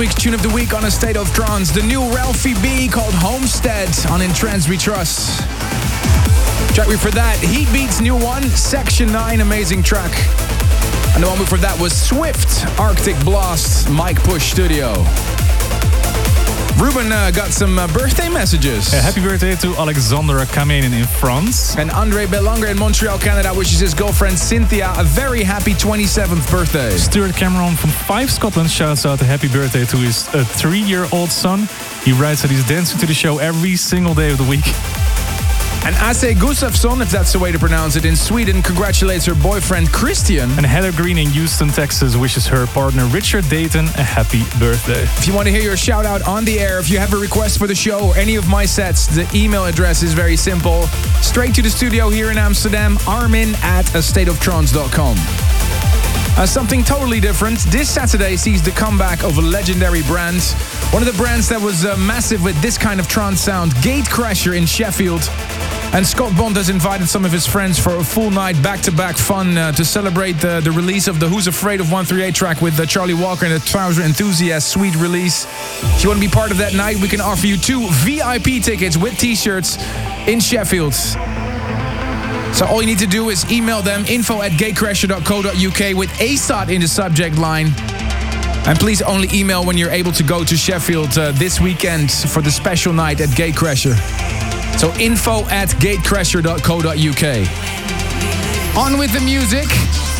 Week's 0.00 0.14
tune 0.14 0.32
of 0.32 0.42
the 0.42 0.48
week 0.48 0.72
on 0.72 0.86
A 0.86 0.90
State 0.90 1.18
of 1.18 1.30
Trance, 1.34 1.70
the 1.72 1.82
new 1.82 2.00
Ralphie 2.14 2.54
B 2.62 2.88
called 2.88 3.12
Homestead 3.12 3.90
on 4.06 4.22
In 4.22 4.32
Trance 4.32 4.66
We 4.66 4.78
Trust. 4.78 5.40
Track 6.74 6.88
me 6.88 6.96
for 6.96 7.10
that, 7.10 7.36
Heatbeat's 7.42 8.00
new 8.00 8.16
one, 8.16 8.44
Section 8.44 9.12
9, 9.12 9.42
amazing 9.42 9.82
track. 9.82 10.12
And 11.14 11.22
the 11.22 11.28
one 11.28 11.36
before 11.36 11.58
that 11.58 11.78
was 11.78 11.92
Swift, 11.94 12.66
Arctic 12.80 13.22
Blast, 13.26 13.90
Mike 13.90 14.22
Push 14.22 14.50
Studio. 14.50 14.94
Ruben 16.80 17.12
uh, 17.12 17.30
got 17.30 17.50
some 17.50 17.78
uh, 17.78 17.86
birthday 17.88 18.30
messages. 18.30 18.90
Yeah, 18.90 19.02
happy 19.02 19.20
birthday 19.20 19.54
to 19.56 19.68
Alexandra 19.76 20.46
Kamenin 20.46 20.98
in 20.98 21.04
France. 21.04 21.76
And 21.76 21.90
Andre 21.90 22.24
Belanger 22.24 22.68
in 22.68 22.78
Montreal, 22.78 23.18
Canada 23.18 23.52
wishes 23.52 23.80
his 23.80 23.92
girlfriend 23.92 24.38
Cynthia 24.38 24.90
a 24.96 25.04
very 25.04 25.42
happy 25.42 25.74
27th 25.74 26.50
birthday. 26.50 26.96
Stuart 26.96 27.36
Cameron 27.36 27.76
from 27.76 27.90
Fife 27.90 28.30
Scotland 28.30 28.70
shouts 28.70 29.04
out 29.04 29.20
a 29.20 29.26
happy 29.26 29.48
birthday 29.48 29.84
to 29.84 29.96
his 29.98 30.26
uh, 30.28 30.42
three-year-old 30.42 31.30
son. 31.30 31.68
He 32.02 32.12
writes 32.12 32.40
that 32.40 32.50
he's 32.50 32.66
dancing 32.66 32.98
to 33.00 33.06
the 33.06 33.14
show 33.14 33.38
every 33.38 33.76
single 33.76 34.14
day 34.14 34.30
of 34.32 34.38
the 34.38 34.44
week. 34.44 34.64
And 35.84 35.94
Ase 35.96 36.34
Gustafsson, 36.38 37.00
if 37.00 37.10
that's 37.10 37.32
the 37.32 37.38
way 37.38 37.52
to 37.52 37.58
pronounce 37.58 37.96
it, 37.96 38.04
in 38.04 38.14
Sweden 38.14 38.62
congratulates 38.62 39.24
her 39.26 39.34
boyfriend 39.34 39.90
Christian. 39.92 40.50
And 40.52 40.66
Heather 40.66 40.92
Green 40.92 41.18
in 41.18 41.28
Houston, 41.30 41.68
Texas 41.68 42.16
wishes 42.16 42.46
her 42.46 42.66
partner 42.66 43.06
Richard 43.06 43.48
Dayton 43.48 43.86
a 43.86 44.02
happy 44.02 44.42
birthday. 44.58 45.02
If 45.02 45.26
you 45.26 45.34
want 45.34 45.46
to 45.46 45.52
hear 45.52 45.62
your 45.62 45.76
shout 45.76 46.04
out 46.04 46.22
on 46.22 46.44
the 46.44 46.60
air, 46.60 46.78
if 46.78 46.90
you 46.90 46.98
have 46.98 47.14
a 47.14 47.16
request 47.16 47.58
for 47.58 47.66
the 47.66 47.74
show 47.74 48.08
or 48.08 48.16
any 48.16 48.36
of 48.36 48.48
my 48.48 48.66
sets, 48.66 49.06
the 49.06 49.28
email 49.34 49.64
address 49.64 50.02
is 50.02 50.12
very 50.12 50.36
simple. 50.36 50.86
Straight 51.22 51.54
to 51.54 51.62
the 51.62 51.70
studio 51.70 52.10
here 52.10 52.30
in 52.30 52.38
Amsterdam, 52.38 52.98
armin 53.06 53.54
at 53.62 53.86
astateoftrance.com. 53.86 55.49
Uh, 56.40 56.46
something 56.46 56.82
totally 56.82 57.20
different. 57.20 57.58
This 57.66 57.90
Saturday 57.90 58.34
sees 58.34 58.62
the 58.62 58.70
comeback 58.70 59.24
of 59.24 59.36
a 59.36 59.42
legendary 59.42 60.02
brand. 60.04 60.40
One 60.90 61.02
of 61.02 61.06
the 61.06 61.18
brands 61.18 61.50
that 61.50 61.60
was 61.60 61.84
uh, 61.84 61.98
massive 61.98 62.42
with 62.42 62.58
this 62.62 62.78
kind 62.78 62.98
of 62.98 63.06
trance 63.06 63.42
sound, 63.42 63.72
Gatecrasher 63.84 64.56
in 64.56 64.64
Sheffield. 64.64 65.20
And 65.92 66.06
Scott 66.06 66.34
Bond 66.38 66.56
has 66.56 66.70
invited 66.70 67.10
some 67.10 67.26
of 67.26 67.30
his 67.30 67.46
friends 67.46 67.78
for 67.78 67.96
a 67.96 68.02
full 68.02 68.30
night 68.30 68.54
back-to-back 68.62 69.18
fun 69.18 69.58
uh, 69.58 69.72
to 69.72 69.84
celebrate 69.84 70.40
the, 70.40 70.62
the 70.64 70.72
release 70.72 71.08
of 71.08 71.20
the 71.20 71.28
Who's 71.28 71.46
Afraid 71.46 71.78
of 71.78 71.92
138 71.92 72.34
track 72.34 72.62
with 72.62 72.80
uh, 72.80 72.86
Charlie 72.86 73.12
Walker 73.12 73.44
and 73.44 73.54
the 73.54 73.60
Trouser 73.60 74.00
Enthusiast 74.00 74.70
sweet 74.70 74.96
release. 74.96 75.44
If 75.44 76.02
you 76.02 76.08
want 76.08 76.22
to 76.22 76.26
be 76.26 76.32
part 76.32 76.50
of 76.50 76.56
that 76.56 76.72
night, 76.72 76.96
we 77.02 77.08
can 77.08 77.20
offer 77.20 77.46
you 77.46 77.58
two 77.58 77.86
VIP 77.90 78.64
tickets 78.64 78.96
with 78.96 79.18
t-shirts 79.18 79.76
in 80.26 80.40
Sheffield. 80.40 80.94
So 82.54 82.66
all 82.66 82.80
you 82.80 82.86
need 82.86 82.98
to 82.98 83.06
do 83.06 83.30
is 83.30 83.50
email 83.50 83.82
them 83.82 84.04
info 84.06 84.42
at 84.42 84.52
gatecrasher.co.uk 84.52 85.96
with 85.96 86.10
ASOT 86.18 86.74
in 86.74 86.80
the 86.80 86.88
subject 86.88 87.38
line. 87.38 87.72
And 88.66 88.78
please 88.78 89.00
only 89.02 89.28
email 89.32 89.64
when 89.64 89.78
you're 89.78 89.90
able 89.90 90.12
to 90.12 90.22
go 90.22 90.44
to 90.44 90.56
Sheffield 90.56 91.16
uh, 91.16 91.32
this 91.32 91.60
weekend 91.60 92.12
for 92.12 92.42
the 92.42 92.50
special 92.50 92.92
night 92.92 93.20
at 93.20 93.30
Gatecrasher. 93.30 93.96
So 94.78 94.92
info 95.00 95.48
at 95.48 95.70
gatecrasher.co.uk. 95.70 97.24
On 98.76 98.98
with 98.98 99.12
the 99.12 99.20
music. 99.20 99.68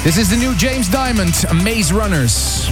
This 0.02 0.16
is 0.16 0.30
the 0.30 0.36
new 0.36 0.54
James 0.54 0.88
Diamond, 0.88 1.34
Maze 1.62 1.92
Runners. 1.92 2.68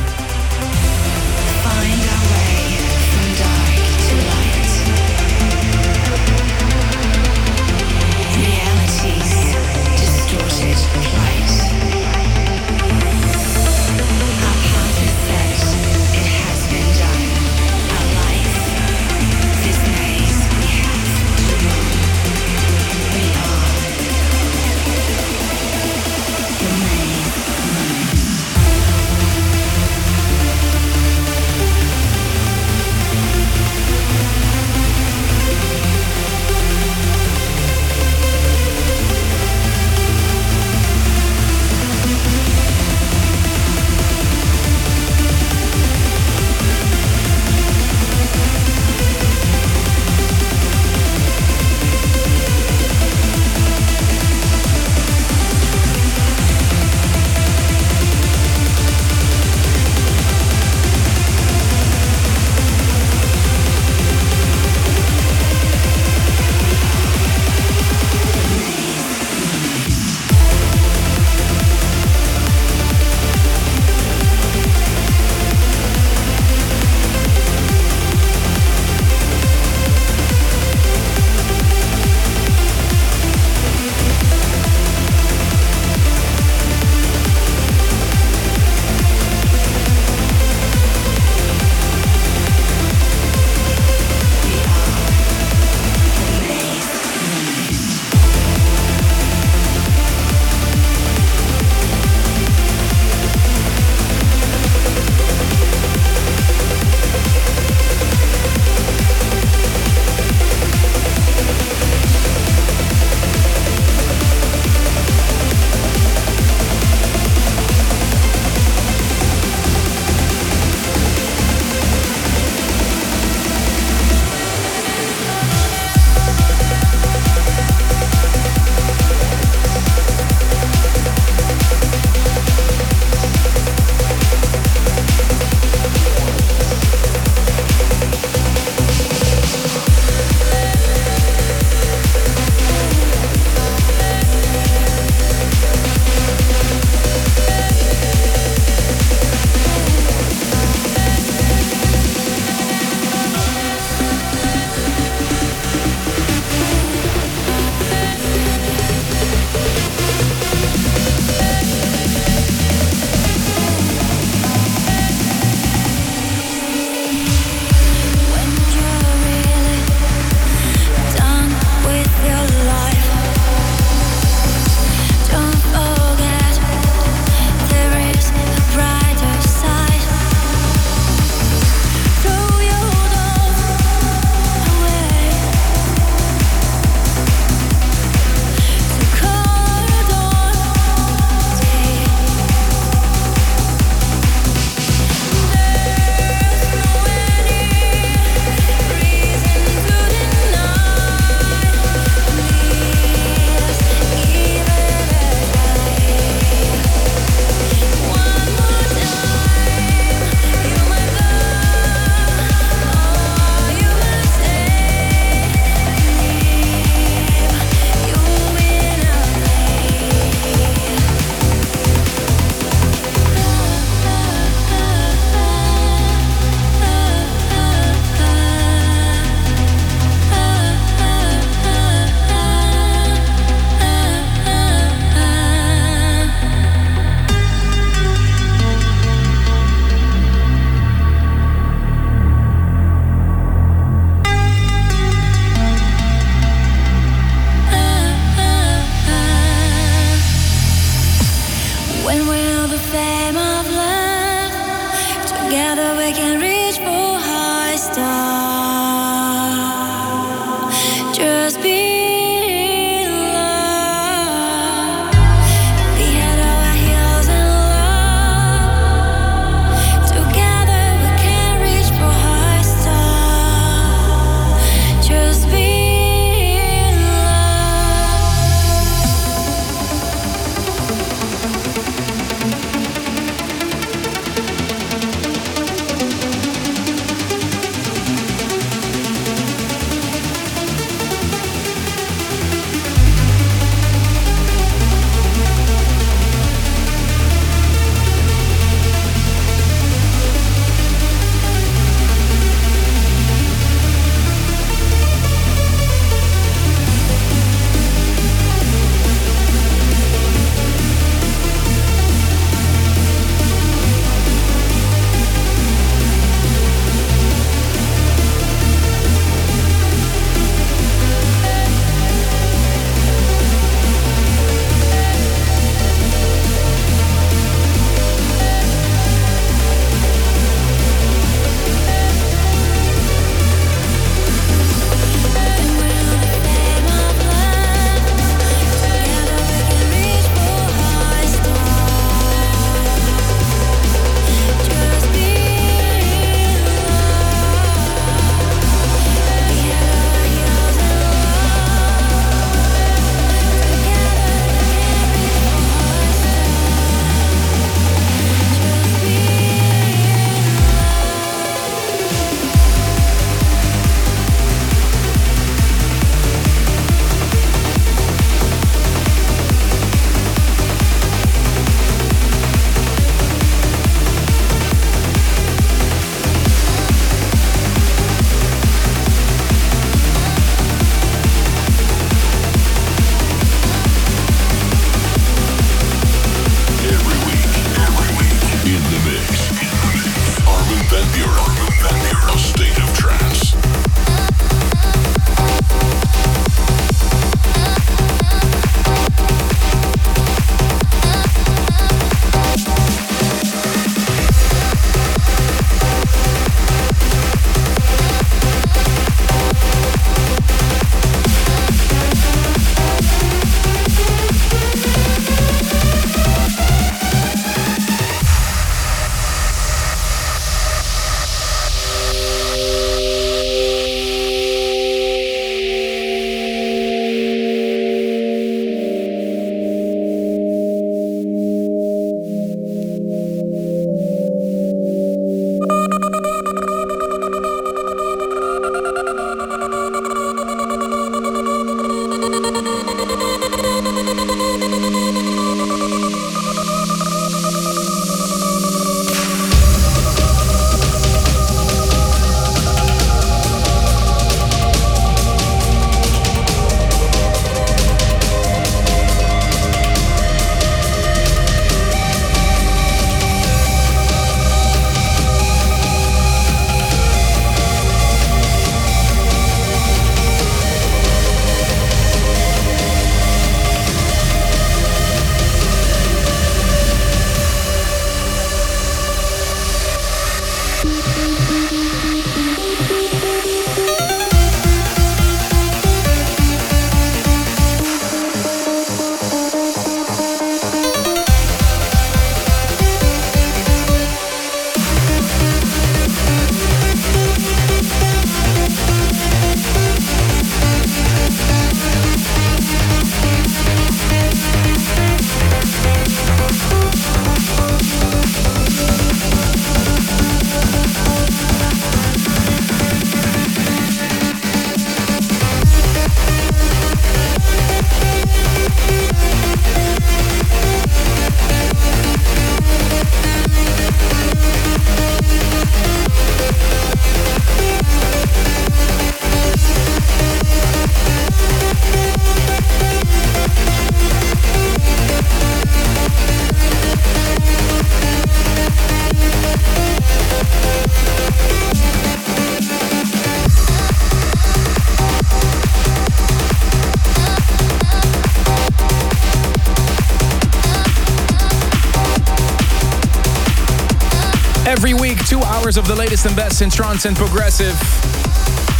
Latest 556.59 556.79
and 556.79 556.85
trance 556.85 557.05
and 557.05 557.17
progressive. 557.17 557.75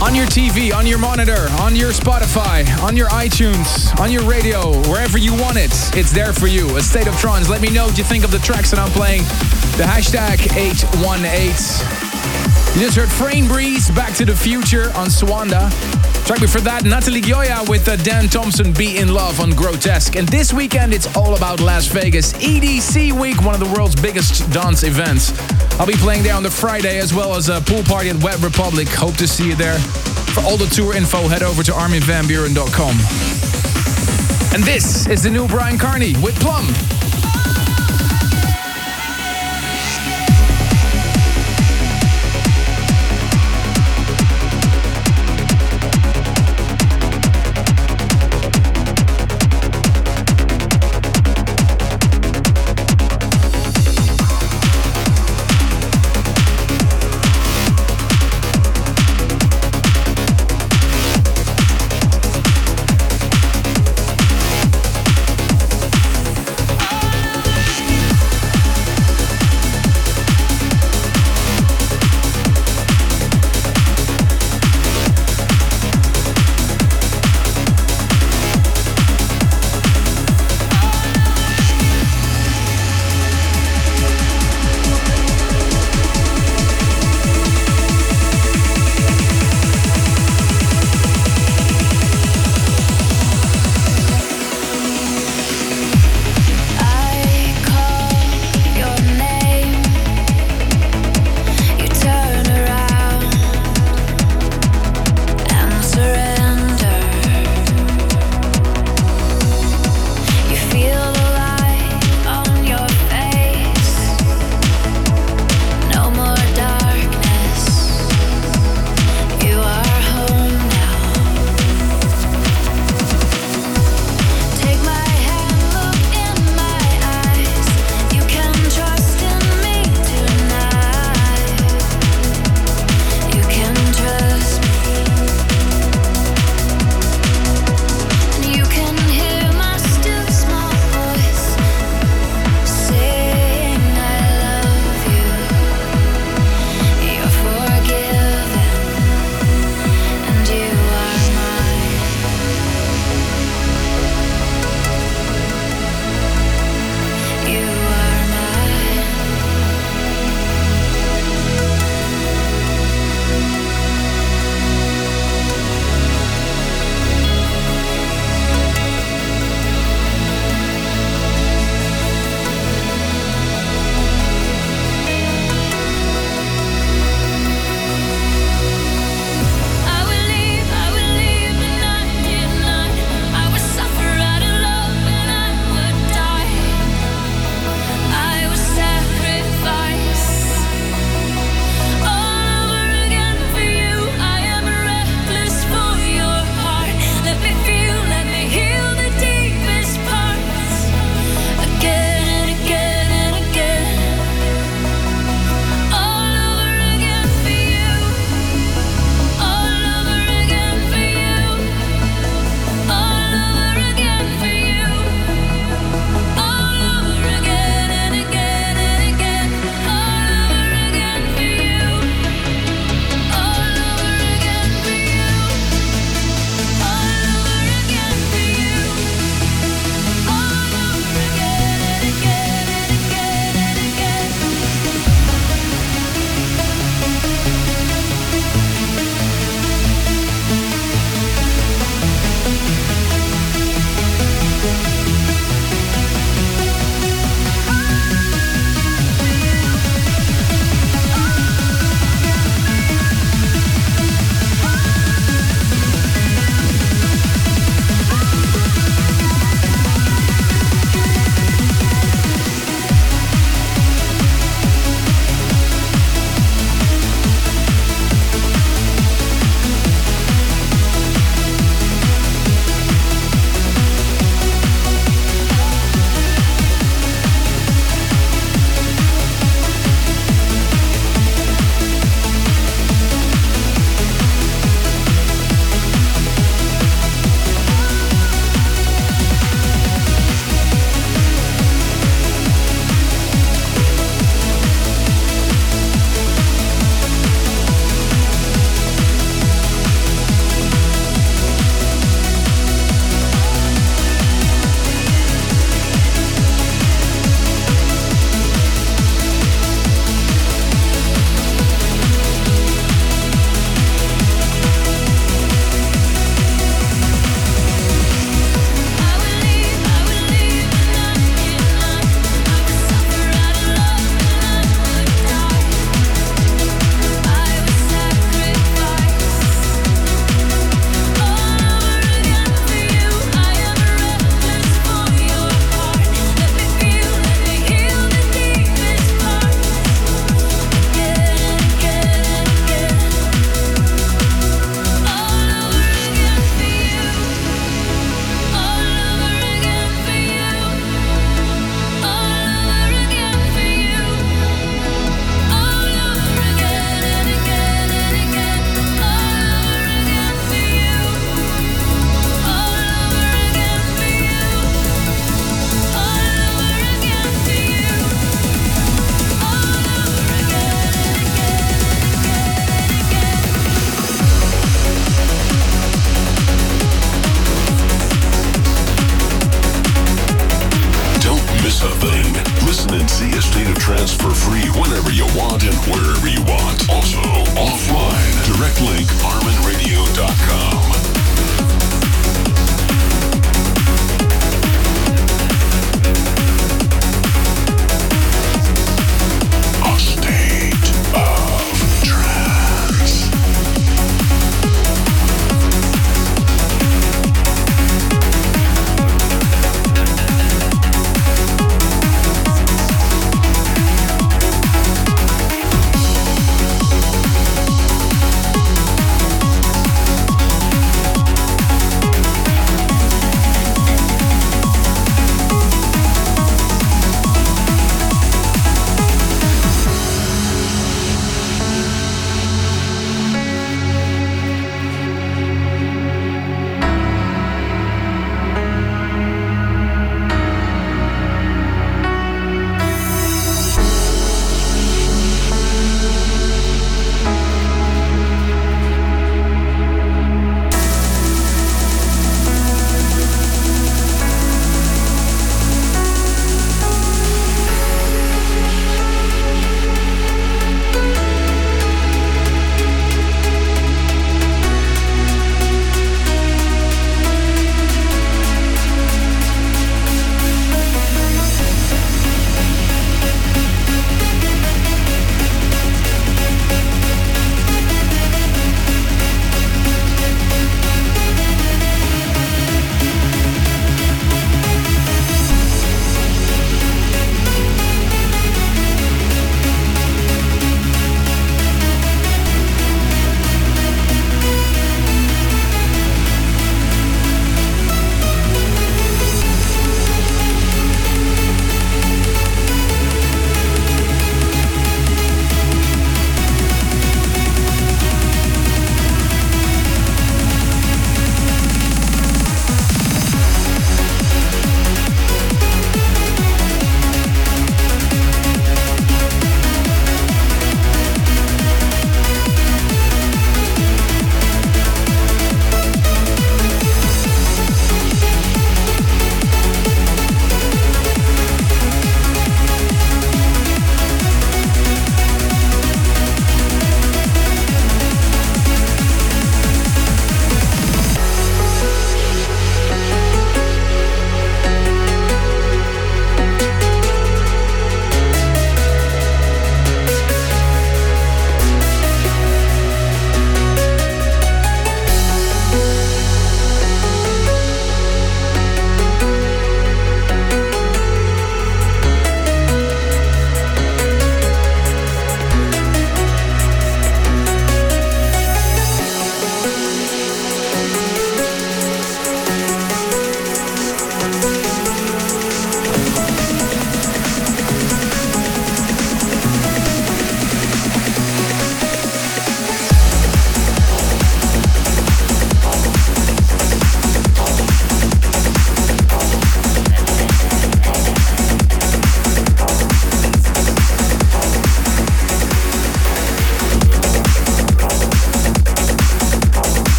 On 0.00 0.14
your 0.14 0.26
TV, 0.26 0.72
on 0.72 0.86
your 0.86 0.98
monitor, 0.98 1.48
on 1.58 1.74
your 1.74 1.90
Spotify, 1.90 2.64
on 2.84 2.96
your 2.96 3.08
iTunes, 3.08 3.98
on 3.98 4.12
your 4.12 4.22
radio, 4.22 4.70
wherever 4.88 5.18
you 5.18 5.32
want 5.34 5.56
it, 5.56 5.72
it's 5.96 6.12
there 6.12 6.32
for 6.32 6.46
you. 6.46 6.76
A 6.76 6.82
state 6.82 7.08
of 7.08 7.16
trance. 7.18 7.48
Let 7.48 7.60
me 7.60 7.70
know 7.70 7.86
what 7.86 7.98
you 7.98 8.04
think 8.04 8.22
of 8.22 8.30
the 8.30 8.38
tracks 8.38 8.70
that 8.70 8.78
I'm 8.78 8.92
playing. 8.92 9.22
The 9.76 9.82
hashtag 9.82 10.54
818. 10.56 11.48
You 12.78 12.86
just 12.86 12.96
heard 12.96 13.08
Frainbreeze, 13.08 13.92
Back 13.96 14.14
to 14.16 14.24
the 14.24 14.36
Future 14.36 14.92
on 14.94 15.08
Suanda. 15.08 15.68
Track 16.24 16.40
before 16.40 16.62
that, 16.62 16.84
Natalie 16.84 17.20
Gioia 17.20 17.68
with 17.68 17.86
uh, 17.86 17.96
Dan 17.96 18.28
Thompson, 18.28 18.72
Be 18.72 18.96
in 18.96 19.12
Love 19.12 19.40
on 19.40 19.50
Grotesque. 19.50 20.16
And 20.16 20.26
this 20.28 20.54
weekend, 20.54 20.94
it's 20.94 21.14
all 21.16 21.36
about 21.36 21.60
Las 21.60 21.86
Vegas. 21.88 22.32
EDC 22.32 23.12
Week, 23.12 23.42
one 23.42 23.52
of 23.52 23.60
the 23.60 23.70
world's 23.76 23.94
biggest 23.94 24.50
dance 24.50 24.84
events. 24.84 25.38
I'll 25.78 25.86
be 25.86 25.92
playing 25.92 26.22
there 26.22 26.34
on 26.34 26.42
the 26.42 26.50
Friday 26.50 26.98
as 26.98 27.12
well 27.12 27.36
as 27.36 27.50
a 27.50 27.60
pool 27.60 27.82
party 27.82 28.08
at 28.08 28.16
Wet 28.22 28.40
Republic. 28.40 28.88
Hope 28.88 29.16
to 29.16 29.28
see 29.28 29.48
you 29.48 29.54
there. 29.54 29.78
For 30.32 30.40
all 30.40 30.56
the 30.56 30.66
tour 30.66 30.96
info, 30.96 31.28
head 31.28 31.42
over 31.42 31.62
to 31.62 31.72
arminvanburen.com. 31.72 32.94
And 34.54 34.64
this 34.64 35.06
is 35.06 35.24
the 35.24 35.30
new 35.30 35.46
Bryan 35.46 35.78
Kearney 35.78 36.14
with 36.22 36.40
Plum. 36.40 36.64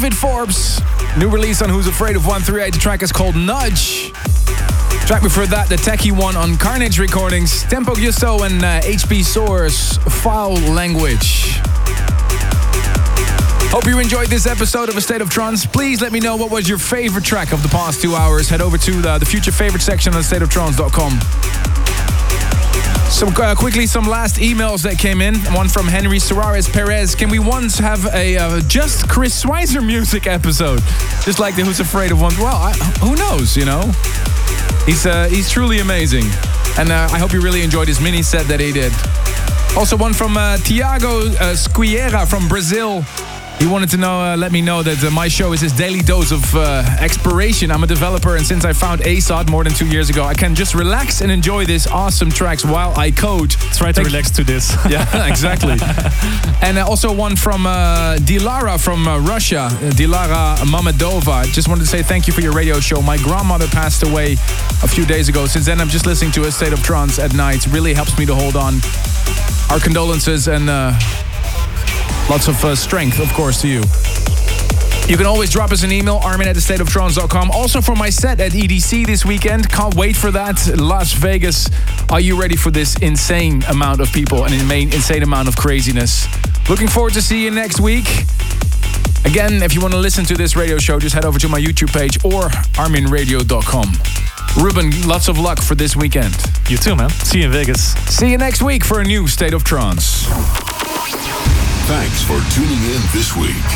David 0.00 0.16
Forbes. 0.16 0.80
New 1.18 1.28
release 1.28 1.60
on 1.60 1.68
Who's 1.68 1.86
Afraid 1.86 2.16
of 2.16 2.24
138. 2.24 2.72
The 2.72 2.78
track 2.78 3.02
is 3.02 3.12
called 3.12 3.36
Nudge. 3.36 4.10
Track 5.04 5.22
before 5.22 5.44
that, 5.48 5.66
the 5.68 5.76
techie 5.76 6.10
one 6.10 6.38
on 6.38 6.56
Carnage 6.56 6.98
Recordings. 6.98 7.64
Tempo 7.64 7.92
Giusto 7.92 8.46
and 8.46 8.64
uh, 8.64 8.80
HP 8.80 9.22
Source 9.22 9.98
File 10.22 10.54
Language. 10.54 11.58
Hope 13.68 13.84
you 13.84 13.98
enjoyed 13.98 14.28
this 14.28 14.46
episode 14.46 14.88
of 14.88 14.96
A 14.96 15.02
State 15.02 15.20
of 15.20 15.28
Trance. 15.28 15.66
Please 15.66 16.00
let 16.00 16.12
me 16.12 16.20
know 16.20 16.34
what 16.34 16.50
was 16.50 16.66
your 16.66 16.78
favorite 16.78 17.24
track 17.24 17.52
of 17.52 17.62
the 17.62 17.68
past 17.68 18.00
two 18.00 18.14
hours. 18.14 18.48
Head 18.48 18.62
over 18.62 18.78
to 18.78 18.92
the, 19.02 19.18
the 19.18 19.26
future 19.26 19.52
favorite 19.52 19.82
section 19.82 20.14
on 20.14 20.22
stateoftrance.com. 20.22 21.49
Some 23.10 23.34
uh, 23.36 23.54
quickly, 23.54 23.86
some 23.86 24.06
last 24.06 24.36
emails 24.36 24.82
that 24.84 24.96
came 24.96 25.20
in. 25.20 25.34
One 25.52 25.68
from 25.68 25.86
Henry 25.86 26.18
Suarez 26.18 26.68
Perez. 26.68 27.14
Can 27.14 27.28
we 27.28 27.38
once 27.38 27.78
have 27.78 28.06
a 28.14 28.36
uh, 28.38 28.60
just 28.62 29.08
Chris 29.08 29.44
Schweizer 29.44 29.84
music 29.84 30.26
episode, 30.26 30.80
just 31.24 31.38
like 31.38 31.56
the 31.56 31.62
Who's 31.62 31.80
Afraid 31.80 32.12
of 32.12 32.20
One? 32.20 32.32
Well, 32.38 32.56
I, 32.56 32.72
who 33.00 33.16
knows? 33.16 33.56
You 33.56 33.66
know, 33.66 33.82
he's 34.86 35.04
uh, 35.04 35.28
he's 35.28 35.50
truly 35.50 35.80
amazing, 35.80 36.24
and 36.78 36.90
uh, 36.90 37.08
I 37.10 37.18
hope 37.18 37.32
you 37.32 37.42
really 37.42 37.62
enjoyed 37.62 37.88
his 37.88 38.00
mini 38.00 38.22
set 38.22 38.46
that 38.46 38.60
he 38.60 38.72
did. 38.72 38.92
Also, 39.76 39.96
one 39.96 40.14
from 40.14 40.36
uh, 40.36 40.56
Tiago 40.58 41.26
uh, 41.32 41.54
Squiera 41.54 42.26
from 42.26 42.48
Brazil. 42.48 43.04
He 43.60 43.66
wanted 43.66 43.90
to 43.90 43.98
know, 43.98 44.22
uh, 44.22 44.36
let 44.38 44.52
me 44.52 44.62
know 44.62 44.82
that 44.82 45.04
uh, 45.04 45.10
my 45.10 45.28
show 45.28 45.52
is 45.52 45.60
his 45.60 45.72
daily 45.74 46.00
dose 46.00 46.32
of 46.32 46.42
uh, 46.56 46.82
exploration. 46.98 47.70
I'm 47.70 47.84
a 47.84 47.86
developer, 47.86 48.36
and 48.36 48.46
since 48.46 48.64
I 48.64 48.72
found 48.72 49.02
ASOT 49.02 49.50
more 49.50 49.64
than 49.64 49.74
two 49.74 49.86
years 49.86 50.08
ago, 50.08 50.24
I 50.24 50.32
can 50.32 50.54
just 50.54 50.74
relax 50.74 51.20
and 51.20 51.30
enjoy 51.30 51.66
these 51.66 51.86
awesome 51.86 52.30
tracks 52.30 52.64
while 52.64 52.98
I 52.98 53.10
code. 53.10 53.50
Try 53.50 53.88
to 53.88 53.92
Thank- 53.92 54.06
relax 54.08 54.30
to 54.30 54.44
this. 54.44 54.74
yeah, 54.88 55.26
exactly. 55.28 55.72
and 56.62 56.78
uh, 56.78 56.88
also 56.88 57.12
one 57.12 57.36
from 57.36 57.66
uh, 57.66 58.16
Dilara 58.20 58.82
from 58.82 59.06
uh, 59.06 59.18
Russia, 59.20 59.68
Dilara 59.92 60.56
Mamedova. 60.64 61.44
Just 61.52 61.68
wanted 61.68 61.82
to 61.82 61.88
say 61.88 62.02
thank 62.02 62.26
you 62.26 62.32
for 62.32 62.40
your 62.40 62.52
radio 62.54 62.80
show. 62.80 63.02
My 63.02 63.18
grandmother 63.18 63.66
passed 63.68 64.02
away 64.02 64.32
a 64.82 64.88
few 64.88 65.04
days 65.04 65.28
ago. 65.28 65.44
Since 65.44 65.66
then, 65.66 65.82
I'm 65.82 65.90
just 65.90 66.06
listening 66.06 66.32
to 66.32 66.44
a 66.44 66.50
state 66.50 66.72
of 66.72 66.82
trance 66.82 67.18
at 67.18 67.34
night. 67.34 67.66
Really 67.66 67.92
helps 67.92 68.18
me 68.18 68.24
to 68.24 68.34
hold 68.34 68.56
on. 68.56 68.80
Our 69.70 69.78
condolences 69.78 70.48
and 70.48 70.68
uh, 70.70 70.98
lots 72.30 72.46
of 72.46 72.64
uh, 72.64 72.76
strength, 72.76 73.18
of 73.18 73.32
course, 73.32 73.60
to 73.60 73.68
you. 73.68 73.82
You 75.08 75.16
can 75.16 75.26
always 75.26 75.50
drop 75.50 75.72
us 75.72 75.82
an 75.82 75.90
email, 75.90 76.20
armin 76.22 76.46
at 76.46 76.54
thestateoftrance.com. 76.54 77.50
Also 77.50 77.80
for 77.80 77.96
my 77.96 78.08
set 78.08 78.38
at 78.38 78.52
EDC 78.52 79.04
this 79.04 79.24
weekend. 79.24 79.68
Can't 79.68 79.96
wait 79.96 80.14
for 80.14 80.30
that. 80.30 80.78
Las 80.78 81.12
Vegas. 81.12 81.68
Are 82.08 82.20
you 82.20 82.40
ready 82.40 82.54
for 82.54 82.70
this 82.70 82.96
insane 82.98 83.64
amount 83.64 84.00
of 84.00 84.12
people 84.12 84.44
and 84.44 84.54
an 84.54 84.70
insane 84.70 85.24
amount 85.24 85.48
of 85.48 85.56
craziness? 85.56 86.28
Looking 86.68 86.86
forward 86.86 87.14
to 87.14 87.22
see 87.22 87.42
you 87.42 87.50
next 87.50 87.80
week. 87.80 88.06
Again, 89.24 89.64
if 89.64 89.74
you 89.74 89.80
want 89.80 89.92
to 89.94 90.00
listen 90.00 90.24
to 90.26 90.34
this 90.34 90.54
radio 90.54 90.78
show, 90.78 91.00
just 91.00 91.16
head 91.16 91.24
over 91.24 91.40
to 91.40 91.48
my 91.48 91.60
YouTube 91.60 91.92
page 91.92 92.24
or 92.24 92.48
arminradio.com. 92.78 94.62
Ruben, 94.62 95.08
lots 95.08 95.26
of 95.26 95.38
luck 95.38 95.60
for 95.60 95.74
this 95.74 95.96
weekend. 95.96 96.36
You 96.68 96.76
too, 96.76 96.94
man. 96.94 97.10
See 97.10 97.40
you 97.40 97.46
in 97.46 97.52
Vegas. 97.52 97.94
See 98.14 98.30
you 98.30 98.38
next 98.38 98.62
week 98.62 98.84
for 98.84 99.00
a 99.00 99.04
new 99.04 99.26
State 99.26 99.54
of 99.54 99.64
Trance. 99.64 100.59
Thanks 101.90 102.22
for 102.22 102.38
tuning 102.54 102.78
in 102.94 103.02
this 103.10 103.34
week. 103.34 103.66